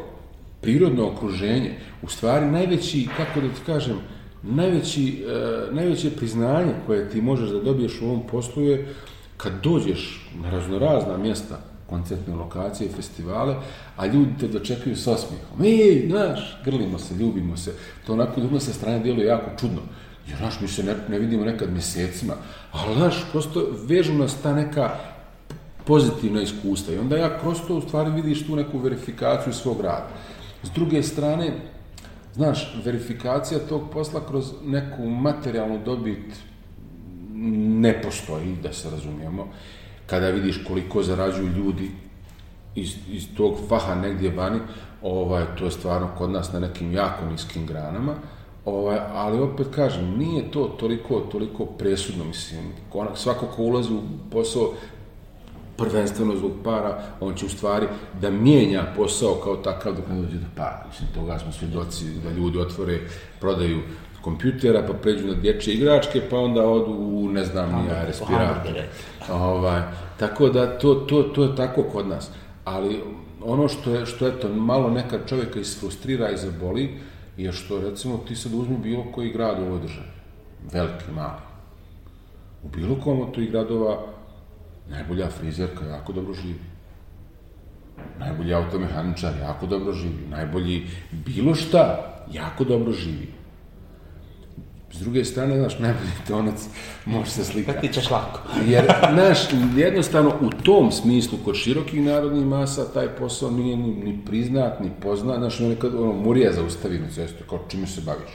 [0.60, 1.74] prirodno okruženje.
[2.02, 3.96] U stvari najveći, kako da ti kažem,
[4.42, 8.94] najveći, e, najveće priznanje koje ti možeš da dobiješ u ovom poslu je
[9.36, 13.56] kad dođeš na raznorazna mjesta, koncertne lokacije, festivale,
[13.96, 15.64] a ljudi te dočekuju s osmijehom.
[15.64, 17.74] Ej, znaš, grlimo se, ljubimo se.
[18.06, 19.80] To onako ljubno sa strane djeluje jako čudno.
[20.28, 22.34] Jer, znaš, mi se ne, ne vidimo nekad mjesecima,
[22.72, 24.90] ali, znaš, prosto vežu nas ta neka
[25.84, 30.08] pozitivna iskustva i onda ja kroz to u stvari vidiš tu neku verifikaciju svog rada.
[30.62, 31.52] S druge strane,
[32.34, 36.24] znaš, verifikacija tog posla kroz neku materijalnu dobit
[37.80, 39.48] ne postoji, da se razumijemo.
[40.06, 41.90] Kada vidiš koliko zarađuju ljudi
[42.74, 44.60] iz, iz tog faha negdje vani,
[45.02, 48.14] ovaj, to je stvarno kod nas na nekim jako niskim granama,
[48.64, 54.00] ovaj, ali opet kažem, nije to toliko, toliko presudno, mislim, onak, svako ko ulazi u
[54.30, 54.72] posao
[55.80, 57.86] prvenstveno zbog para, on će u stvari
[58.20, 60.84] da mijenja posao kao takav dok ne dođe do para.
[60.88, 63.00] Mislim, toga smo svjedoci da ljudi otvore,
[63.40, 63.80] prodaju
[64.22, 68.46] kompjutera, pa pređu na dječje igračke, pa onda odu u, ne znam, nija, respirator.
[68.46, 68.88] hamburgere.
[69.30, 69.82] Ovaj,
[70.18, 72.30] tako da to, to, to je tako kod nas.
[72.64, 73.00] Ali
[73.44, 76.90] ono što je, što eto, malo nekad čovjeka isfrustrira i zaboli,
[77.36, 80.08] je što recimo ti sad uzmi bilo koji grad u ovoj državi,
[80.72, 81.40] veliki, mali.
[82.64, 83.98] U bilo kom od tih gradova
[84.90, 86.60] najbolja frizerka jako dobro živi.
[88.18, 90.26] Najbolji automehaničar jako dobro živi.
[90.30, 93.28] Najbolji bilo šta jako dobro živi.
[94.92, 96.60] S druge strane, znaš, najbolji tonac
[97.06, 97.88] može se slikati.
[97.88, 98.40] Ti ćeš lako.
[98.72, 99.38] Jer, znaš,
[99.76, 104.90] jednostavno u tom smislu, kod širokih narodnih masa, taj posao nije ni, ni priznat, ni
[105.02, 105.38] poznat.
[105.38, 108.30] Znaš, ono nekad, ono, Murija zaustavi na cestu, kao čime se baviš?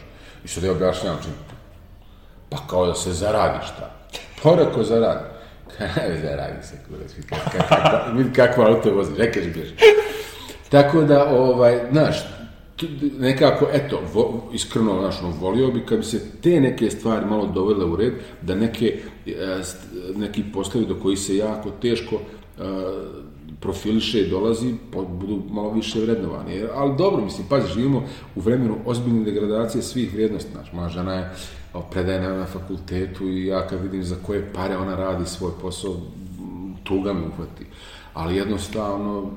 [0.46, 1.32] I sad ja objašnjavam čim.
[2.50, 3.92] Pa kao da se zaradi šta?
[4.44, 5.35] Pa rekao zaradi.
[5.96, 9.70] Kaj zaradi se, kurac, vidi kak- kak- kak- vidi kakvo auto vozi, ne kažeš bješ.
[10.70, 12.16] Tako da, ovaj, znaš,
[13.20, 17.48] nekako, eto, vo, iskreno, znaš, ono, volio bi kad bi se te neke stvari malo
[17.48, 19.32] dovele u red, da neke, e,
[20.16, 22.62] neki poslovi do koji se jako teško e,
[23.60, 26.64] profiliše i dolazi, budu malo više vrednovani.
[26.76, 28.04] Ali dobro, mislim, pazi, živimo
[28.36, 30.52] u vremenu ozbiljne degradacije svih vrijednosti.
[30.52, 31.30] Znaš, moja žena je
[31.82, 35.96] predajena na fakultetu i ja kad vidim za koje pare ona radi svoj posao,
[36.84, 37.66] tuga me uhvati.
[38.14, 39.32] Ali jednostavno,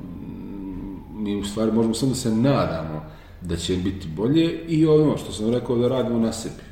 [1.15, 3.05] mi u stvari možemo samo da se nadamo
[3.41, 6.63] da će biti bolje i ono što sam rekao da radimo na sebi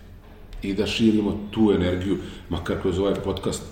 [0.62, 3.62] i da širimo tu energiju, makar kroz ovaj podcast,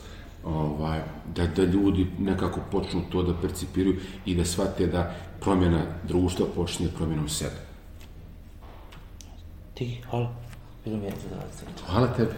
[0.45, 1.01] ovaj,
[1.35, 6.89] da, da ljudi nekako počnu to da percipiraju i da shvate da promjena društva počinje
[6.97, 7.57] promjenom sebe.
[9.75, 10.44] Ti, hvala.
[10.85, 11.35] Wil meer over de
[12.17, 12.35] het.